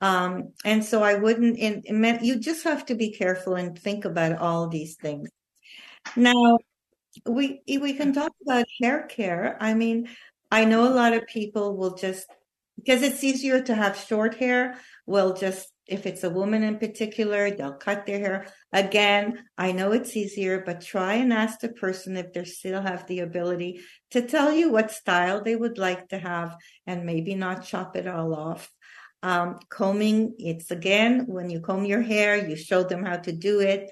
Um, 0.00 0.52
and 0.64 0.84
so 0.84 1.04
I 1.04 1.14
wouldn't, 1.14 1.56
in, 1.58 1.84
you 2.22 2.34
just 2.40 2.64
have 2.64 2.84
to 2.86 2.96
be 2.96 3.12
careful 3.12 3.54
and 3.54 3.78
think 3.78 4.04
about 4.04 4.38
all 4.38 4.68
these 4.68 4.96
things. 4.96 5.30
Now, 6.16 6.58
we, 7.24 7.62
we 7.68 7.92
can 7.92 8.12
talk 8.12 8.32
about 8.44 8.66
hair 8.82 9.06
care. 9.06 9.56
I 9.60 9.74
mean, 9.74 10.08
I 10.50 10.64
know 10.64 10.88
a 10.88 10.96
lot 11.02 11.12
of 11.12 11.28
people 11.28 11.76
will 11.76 11.94
just, 11.94 12.26
because 12.76 13.02
it's 13.02 13.22
easier 13.22 13.62
to 13.62 13.74
have 13.74 13.96
short 13.96 14.34
hair, 14.34 14.76
will 15.06 15.34
just 15.34 15.70
if 15.86 16.06
it's 16.06 16.24
a 16.24 16.30
woman 16.30 16.62
in 16.62 16.78
particular, 16.78 17.50
they'll 17.50 17.74
cut 17.74 18.06
their 18.06 18.18
hair. 18.18 18.46
Again, 18.72 19.44
I 19.58 19.72
know 19.72 19.92
it's 19.92 20.16
easier, 20.16 20.62
but 20.64 20.80
try 20.80 21.14
and 21.14 21.32
ask 21.32 21.60
the 21.60 21.68
person 21.68 22.16
if 22.16 22.32
they 22.32 22.44
still 22.44 22.80
have 22.80 23.06
the 23.06 23.20
ability 23.20 23.80
to 24.12 24.22
tell 24.22 24.52
you 24.52 24.70
what 24.70 24.90
style 24.90 25.42
they 25.42 25.56
would 25.56 25.76
like 25.76 26.08
to 26.08 26.18
have 26.18 26.56
and 26.86 27.04
maybe 27.04 27.34
not 27.34 27.64
chop 27.64 27.96
it 27.96 28.06
all 28.06 28.34
off. 28.34 28.70
Um, 29.22 29.58
combing, 29.70 30.34
it's 30.38 30.70
again, 30.70 31.24
when 31.26 31.50
you 31.50 31.60
comb 31.60 31.84
your 31.84 32.02
hair, 32.02 32.36
you 32.36 32.56
show 32.56 32.82
them 32.82 33.04
how 33.04 33.16
to 33.16 33.32
do 33.32 33.60
it 33.60 33.90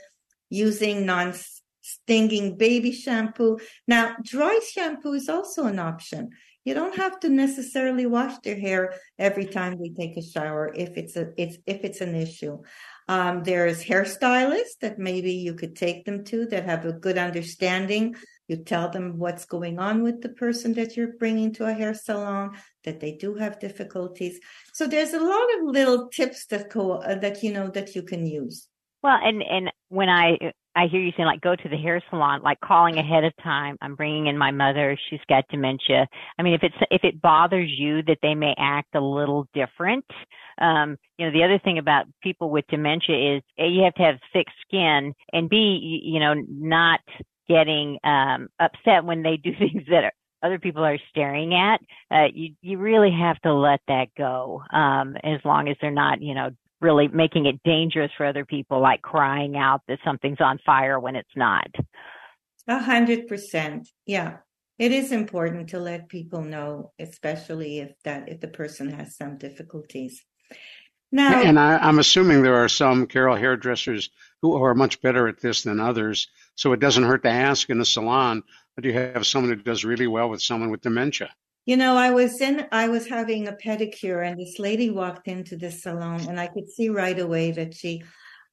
using 0.50 1.06
non 1.06 1.34
stinging 1.82 2.56
baby 2.56 2.92
shampoo. 2.92 3.58
Now, 3.86 4.16
dry 4.22 4.60
shampoo 4.72 5.12
is 5.12 5.28
also 5.28 5.64
an 5.64 5.78
option. 5.78 6.30
You 6.64 6.74
don't 6.74 6.96
have 6.96 7.18
to 7.20 7.28
necessarily 7.28 8.06
wash 8.06 8.38
their 8.38 8.58
hair 8.58 8.94
every 9.18 9.46
time 9.46 9.78
they 9.78 9.90
take 9.90 10.16
a 10.16 10.22
shower 10.22 10.72
if 10.74 10.96
it's 10.96 11.16
a 11.16 11.32
it's 11.36 11.58
if 11.66 11.84
it's 11.84 12.00
an 12.00 12.14
issue. 12.14 12.58
Um, 13.08 13.42
there's 13.42 13.82
hairstylists 13.82 14.78
that 14.80 14.98
maybe 14.98 15.32
you 15.32 15.54
could 15.54 15.74
take 15.74 16.04
them 16.04 16.24
to 16.26 16.46
that 16.46 16.64
have 16.64 16.84
a 16.84 16.92
good 16.92 17.18
understanding. 17.18 18.14
You 18.46 18.56
tell 18.58 18.90
them 18.90 19.18
what's 19.18 19.44
going 19.44 19.78
on 19.78 20.02
with 20.02 20.20
the 20.22 20.28
person 20.28 20.74
that 20.74 20.96
you're 20.96 21.16
bringing 21.18 21.52
to 21.54 21.66
a 21.66 21.72
hair 21.72 21.94
salon, 21.94 22.56
that 22.84 23.00
they 23.00 23.12
do 23.12 23.34
have 23.34 23.58
difficulties. 23.58 24.38
So 24.72 24.86
there's 24.86 25.14
a 25.14 25.20
lot 25.20 25.48
of 25.58 25.64
little 25.64 26.08
tips 26.08 26.46
that 26.46 26.70
go 26.70 27.02
that 27.02 27.42
you 27.42 27.52
know 27.52 27.68
that 27.70 27.96
you 27.96 28.02
can 28.02 28.26
use. 28.26 28.68
Well, 29.02 29.18
and 29.20 29.42
and 29.42 29.72
when 29.88 30.08
I 30.08 30.52
I 30.74 30.86
hear 30.86 31.00
you 31.00 31.12
saying 31.16 31.26
like 31.26 31.40
go 31.40 31.54
to 31.54 31.68
the 31.68 31.76
hair 31.76 32.02
salon, 32.10 32.42
like 32.42 32.60
calling 32.60 32.98
ahead 32.98 33.24
of 33.24 33.32
time. 33.42 33.76
I'm 33.80 33.94
bringing 33.94 34.26
in 34.26 34.38
my 34.38 34.50
mother. 34.50 34.96
She's 35.10 35.20
got 35.28 35.44
dementia. 35.50 36.06
I 36.38 36.42
mean, 36.42 36.54
if 36.54 36.62
it's 36.62 36.74
if 36.90 37.04
it 37.04 37.20
bothers 37.20 37.70
you 37.70 38.02
that 38.04 38.18
they 38.22 38.34
may 38.34 38.54
act 38.58 38.94
a 38.94 39.00
little 39.00 39.46
different, 39.52 40.04
um, 40.60 40.96
you 41.18 41.26
know, 41.26 41.32
the 41.32 41.44
other 41.44 41.58
thing 41.58 41.78
about 41.78 42.06
people 42.22 42.50
with 42.50 42.64
dementia 42.68 43.36
is 43.36 43.42
a 43.58 43.66
you 43.66 43.82
have 43.84 43.94
to 43.94 44.02
have 44.02 44.16
thick 44.32 44.46
skin, 44.66 45.12
and 45.32 45.48
b 45.48 45.56
you, 45.56 46.14
you 46.14 46.20
know 46.20 46.34
not 46.48 47.00
getting 47.48 47.98
um, 48.04 48.48
upset 48.58 49.04
when 49.04 49.22
they 49.22 49.36
do 49.36 49.50
things 49.58 49.82
that 49.90 50.04
are, 50.04 50.12
other 50.42 50.58
people 50.58 50.84
are 50.84 50.98
staring 51.10 51.54
at. 51.54 51.80
Uh, 52.10 52.28
you 52.32 52.54
you 52.62 52.78
really 52.78 53.12
have 53.12 53.38
to 53.40 53.52
let 53.52 53.80
that 53.88 54.08
go 54.16 54.62
um, 54.72 55.16
as 55.22 55.40
long 55.44 55.68
as 55.68 55.76
they're 55.80 55.90
not 55.90 56.22
you 56.22 56.34
know 56.34 56.50
really 56.82 57.08
making 57.08 57.46
it 57.46 57.60
dangerous 57.64 58.10
for 58.16 58.26
other 58.26 58.44
people, 58.44 58.80
like 58.80 59.00
crying 59.02 59.56
out 59.56 59.80
that 59.88 59.98
something's 60.04 60.40
on 60.40 60.58
fire 60.66 60.98
when 61.00 61.16
it's 61.16 61.36
not. 61.36 61.68
A 62.68 62.78
hundred 62.78 63.28
percent. 63.28 63.88
Yeah. 64.06 64.38
It 64.78 64.92
is 64.92 65.12
important 65.12 65.68
to 65.70 65.78
let 65.78 66.08
people 66.08 66.42
know, 66.42 66.92
especially 66.98 67.78
if 67.78 67.92
that 68.04 68.28
if 68.28 68.40
the 68.40 68.48
person 68.48 68.90
has 68.90 69.16
some 69.16 69.38
difficulties. 69.38 70.24
Now, 71.12 71.42
and 71.42 71.60
I, 71.60 71.88
am 71.88 71.98
assuming 71.98 72.42
there 72.42 72.64
are 72.64 72.70
some 72.70 73.06
Carol 73.06 73.36
hairdressers 73.36 74.10
who 74.40 74.62
are 74.64 74.74
much 74.74 75.02
better 75.02 75.28
at 75.28 75.40
this 75.40 75.62
than 75.62 75.78
others. 75.78 76.28
So 76.54 76.72
it 76.72 76.80
doesn't 76.80 77.04
hurt 77.04 77.22
to 77.24 77.30
ask 77.30 77.68
in 77.68 77.80
a 77.80 77.84
salon. 77.84 78.42
Do 78.80 78.88
you 78.88 78.94
have 78.94 79.26
someone 79.26 79.52
who 79.52 79.62
does 79.62 79.84
really 79.84 80.06
well 80.06 80.30
with 80.30 80.42
someone 80.42 80.70
with 80.70 80.80
dementia? 80.80 81.30
You 81.64 81.76
know, 81.76 81.96
I 81.96 82.10
was 82.10 82.40
in, 82.40 82.66
I 82.72 82.88
was 82.88 83.06
having 83.06 83.46
a 83.46 83.52
pedicure 83.52 84.26
and 84.26 84.38
this 84.38 84.58
lady 84.58 84.90
walked 84.90 85.28
into 85.28 85.56
the 85.56 85.70
salon 85.70 86.28
and 86.28 86.40
I 86.40 86.48
could 86.48 86.68
see 86.68 86.88
right 86.88 87.18
away 87.18 87.52
that 87.52 87.74
she 87.74 88.02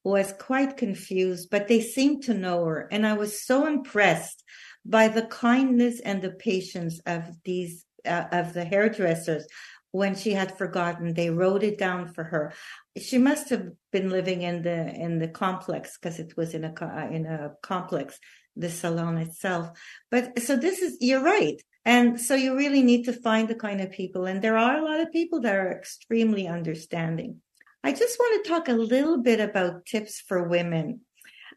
was 0.04 0.32
quite 0.38 0.76
confused, 0.76 1.48
but 1.50 1.66
they 1.66 1.80
seemed 1.80 2.22
to 2.24 2.34
know 2.34 2.64
her. 2.64 2.88
And 2.92 3.04
I 3.04 3.14
was 3.14 3.44
so 3.44 3.66
impressed 3.66 4.44
by 4.84 5.08
the 5.08 5.26
kindness 5.26 6.00
and 6.00 6.22
the 6.22 6.30
patience 6.30 7.00
of 7.04 7.24
these, 7.44 7.84
uh, 8.06 8.24
of 8.30 8.54
the 8.54 8.64
hairdressers 8.64 9.46
when 9.90 10.14
she 10.14 10.32
had 10.32 10.56
forgotten. 10.56 11.12
They 11.12 11.30
wrote 11.30 11.64
it 11.64 11.78
down 11.78 12.12
for 12.14 12.24
her. 12.24 12.52
She 12.96 13.18
must 13.18 13.50
have 13.50 13.68
been 13.92 14.08
living 14.08 14.42
in 14.42 14.62
the 14.62 14.94
in 14.94 15.18
the 15.18 15.28
complex 15.28 15.98
because 15.98 16.18
it 16.18 16.36
was 16.36 16.54
in 16.54 16.64
a 16.64 17.08
in 17.10 17.26
a 17.26 17.52
complex 17.62 18.18
the 18.56 18.70
salon 18.70 19.18
itself. 19.18 19.70
But 20.10 20.38
so 20.40 20.56
this 20.56 20.80
is 20.80 20.96
you're 21.00 21.22
right 21.22 21.60
and 21.84 22.20
so 22.20 22.34
you 22.34 22.56
really 22.56 22.82
need 22.82 23.04
to 23.04 23.12
find 23.12 23.48
the 23.48 23.54
kind 23.54 23.80
of 23.80 23.90
people. 23.90 24.26
And 24.26 24.42
there 24.42 24.56
are 24.56 24.78
a 24.78 24.84
lot 24.84 25.00
of 25.00 25.12
people 25.12 25.40
that 25.40 25.54
are 25.54 25.72
extremely 25.72 26.46
understanding. 26.46 27.40
I 27.82 27.92
just 27.92 28.18
want 28.18 28.44
to 28.44 28.50
talk 28.50 28.68
a 28.68 28.72
little 28.72 29.18
bit 29.18 29.40
about 29.40 29.86
tips 29.86 30.20
for 30.20 30.48
women. 30.48 31.00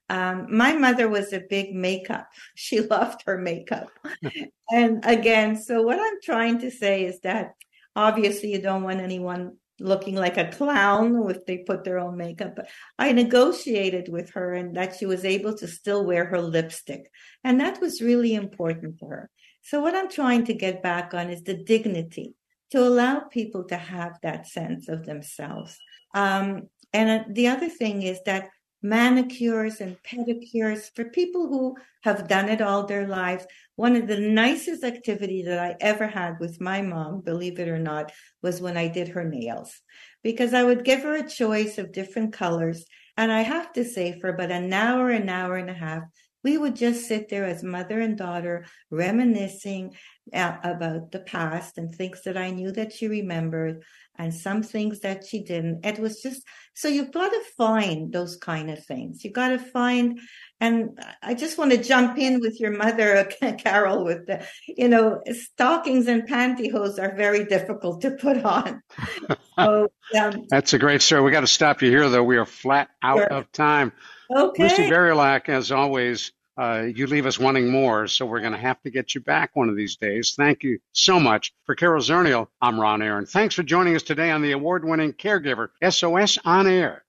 Um, 0.09 0.47
my 0.49 0.73
mother 0.73 1.09
was 1.09 1.33
a 1.33 1.43
big 1.49 1.73
makeup. 1.73 2.27
She 2.55 2.79
loved 2.79 3.23
her 3.25 3.37
makeup. 3.37 3.89
and 4.71 5.03
again, 5.05 5.61
so 5.61 5.81
what 5.81 5.99
I'm 5.99 6.19
trying 6.23 6.59
to 6.59 6.71
say 6.71 7.05
is 7.05 7.19
that 7.21 7.53
obviously 7.95 8.51
you 8.51 8.61
don't 8.61 8.83
want 8.83 9.01
anyone 9.01 9.57
looking 9.79 10.15
like 10.15 10.37
a 10.37 10.51
clown 10.51 11.29
if 11.29 11.45
they 11.45 11.57
put 11.57 11.83
their 11.83 11.99
own 11.99 12.15
makeup. 12.15 12.55
But 12.55 12.69
I 12.97 13.11
negotiated 13.11 14.07
with 14.07 14.31
her 14.31 14.53
and 14.53 14.77
that 14.77 14.95
she 14.95 15.05
was 15.05 15.25
able 15.25 15.57
to 15.57 15.67
still 15.67 16.05
wear 16.05 16.25
her 16.25 16.41
lipstick. 16.41 17.09
And 17.43 17.59
that 17.59 17.81
was 17.81 18.01
really 18.01 18.33
important 18.33 18.99
to 18.99 19.07
her. 19.07 19.29
So 19.63 19.81
what 19.81 19.95
I'm 19.95 20.09
trying 20.09 20.45
to 20.45 20.53
get 20.53 20.83
back 20.83 21.13
on 21.13 21.29
is 21.29 21.43
the 21.43 21.55
dignity 21.55 22.35
to 22.71 22.79
allow 22.79 23.21
people 23.21 23.63
to 23.65 23.77
have 23.77 24.19
that 24.21 24.47
sense 24.47 24.89
of 24.89 25.05
themselves. 25.05 25.77
Um, 26.13 26.69
and 26.91 27.09
uh, 27.09 27.23
the 27.29 27.47
other 27.47 27.69
thing 27.69 28.03
is 28.03 28.19
that 28.25 28.49
manicures 28.81 29.79
and 29.79 29.95
pedicures 30.03 30.93
for 30.93 31.05
people 31.05 31.47
who 31.47 31.77
have 32.03 32.27
done 32.27 32.49
it 32.49 32.61
all 32.61 32.85
their 32.85 33.07
lives. 33.07 33.45
One 33.77 33.95
of 33.95 34.07
the 34.07 34.19
nicest 34.19 34.83
activities 34.83 35.45
that 35.45 35.59
I 35.59 35.77
ever 35.79 36.05
had 36.05 36.39
with 36.39 36.59
my 36.59 36.81
mom, 36.81 37.21
believe 37.21 37.59
it 37.59 37.69
or 37.69 37.79
not, 37.79 38.11
was 38.41 38.59
when 38.59 38.75
I 38.75 38.89
did 38.89 39.07
her 39.09 39.23
nails 39.23 39.79
because 40.21 40.53
I 40.53 40.63
would 40.63 40.83
give 40.83 41.03
her 41.03 41.15
a 41.15 41.27
choice 41.27 41.77
of 41.77 41.93
different 41.93 42.33
colors. 42.33 42.85
And 43.15 43.31
I 43.31 43.41
have 43.41 43.71
to 43.73 43.85
say, 43.85 44.19
for 44.19 44.29
about 44.29 44.51
an 44.51 44.73
hour, 44.73 45.09
an 45.09 45.29
hour 45.29 45.55
and 45.55 45.69
a 45.69 45.73
half, 45.73 46.03
we 46.43 46.57
would 46.57 46.75
just 46.75 47.07
sit 47.07 47.29
there 47.29 47.45
as 47.45 47.63
mother 47.63 47.99
and 47.99 48.17
daughter 48.17 48.65
reminiscing 48.91 49.93
about 50.31 51.11
the 51.11 51.19
past 51.25 51.77
and 51.77 51.93
things 51.93 52.21
that 52.23 52.37
I 52.37 52.51
knew 52.51 52.71
that 52.71 52.93
she 52.93 53.07
remembered 53.07 53.83
and 54.17 54.33
some 54.33 54.61
things 54.61 54.99
that 54.99 55.25
she 55.25 55.43
didn't. 55.43 55.85
It 55.85 55.99
was 55.99 56.21
just 56.21 56.43
so 56.75 56.87
you've 56.87 57.11
got 57.11 57.29
to 57.29 57.41
find 57.57 58.11
those 58.11 58.37
kind 58.37 58.69
of 58.69 58.83
things. 58.83 59.23
You've 59.23 59.33
got 59.33 59.49
to 59.49 59.59
find, 59.59 60.19
and 60.59 60.99
I 61.21 61.33
just 61.33 61.57
want 61.57 61.71
to 61.71 61.77
jump 61.77 62.17
in 62.17 62.39
with 62.39 62.59
your 62.59 62.71
mother, 62.71 63.29
Carol, 63.59 64.03
with 64.03 64.25
the, 64.27 64.45
you 64.67 64.89
know, 64.89 65.21
stockings 65.31 66.07
and 66.07 66.27
pantyhose 66.27 66.99
are 66.99 67.15
very 67.15 67.45
difficult 67.45 68.01
to 68.01 68.11
put 68.11 68.43
on. 68.43 68.81
So, 69.55 69.91
um, 70.19 70.47
That's 70.49 70.73
a 70.73 70.79
great 70.79 71.03
story. 71.03 71.21
We 71.21 71.29
got 71.29 71.41
to 71.41 71.47
stop 71.47 71.83
you 71.83 71.89
here, 71.91 72.09
though. 72.09 72.23
We 72.23 72.37
are 72.37 72.45
flat 72.45 72.89
out 73.03 73.19
sure. 73.19 73.27
of 73.27 73.51
time. 73.51 73.91
Okay. 74.31 74.63
Lucy 74.63 74.83
Barylak, 74.89 75.49
as 75.49 75.71
always, 75.71 76.31
uh, 76.57 76.85
you 76.93 77.07
leave 77.07 77.25
us 77.25 77.39
wanting 77.39 77.69
more, 77.69 78.07
so 78.07 78.25
we're 78.25 78.39
going 78.39 78.51
to 78.51 78.57
have 78.59 78.81
to 78.83 78.91
get 78.91 79.15
you 79.15 79.21
back 79.21 79.51
one 79.55 79.69
of 79.69 79.75
these 79.75 79.95
days. 79.95 80.33
Thank 80.37 80.63
you 80.63 80.79
so 80.91 81.19
much. 81.19 81.53
For 81.65 81.75
Carol 81.75 82.01
Zernial, 82.01 82.47
I'm 82.61 82.79
Ron 82.79 83.01
Aaron. 83.01 83.25
Thanks 83.25 83.55
for 83.55 83.63
joining 83.63 83.95
us 83.95 84.03
today 84.03 84.29
on 84.29 84.41
the 84.41 84.51
award 84.51 84.85
winning 84.85 85.13
Caregiver 85.13 85.69
SOS 85.89 86.37
On 86.45 86.67
Air. 86.67 87.03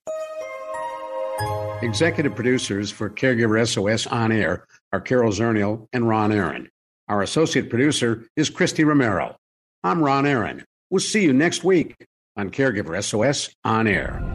Executive 1.81 2.33
producers 2.33 2.89
for 2.89 3.09
Caregiver 3.09 3.67
SOS 3.67 4.07
On 4.07 4.31
Air 4.31 4.65
are 4.91 5.01
Carol 5.01 5.31
Zernial 5.31 5.87
and 5.93 6.07
Ron 6.07 6.31
Aaron. 6.31 6.69
Our 7.07 7.21
associate 7.21 7.69
producer 7.69 8.25
is 8.35 8.49
Christy 8.49 8.83
Romero. 8.83 9.35
I'm 9.83 10.01
Ron 10.01 10.25
Aaron. 10.25 10.65
We'll 10.89 11.01
see 11.01 11.23
you 11.23 11.33
next 11.33 11.63
week 11.63 11.95
on 12.35 12.49
Caregiver 12.49 13.03
SOS 13.03 13.53
On 13.63 13.85
Air. 13.85 14.34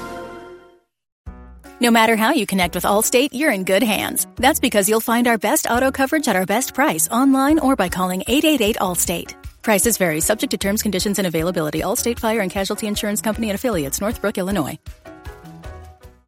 No 1.81 1.89
matter 1.89 2.15
how 2.15 2.31
you 2.31 2.45
connect 2.45 2.75
with 2.75 2.83
Allstate, 2.83 3.29
you're 3.31 3.51
in 3.51 3.63
good 3.63 3.81
hands. 3.81 4.27
That's 4.35 4.59
because 4.59 4.87
you'll 4.87 5.01
find 5.01 5.27
our 5.27 5.39
best 5.39 5.65
auto 5.67 5.89
coverage 5.91 6.27
at 6.27 6.35
our 6.35 6.45
best 6.45 6.75
price 6.75 7.07
online 7.07 7.57
or 7.57 7.75
by 7.75 7.89
calling 7.89 8.21
888 8.27 8.75
Allstate. 8.75 9.33
Prices 9.63 9.97
vary, 9.97 10.21
subject 10.21 10.51
to 10.51 10.59
terms, 10.59 10.83
conditions, 10.83 11.17
and 11.17 11.25
availability. 11.25 11.79
Allstate 11.79 12.19
Fire 12.19 12.41
and 12.41 12.51
Casualty 12.51 12.85
Insurance 12.85 13.19
Company 13.19 13.49
and 13.49 13.55
affiliates, 13.55 13.99
Northbrook, 13.99 14.37
Illinois. 14.37 14.77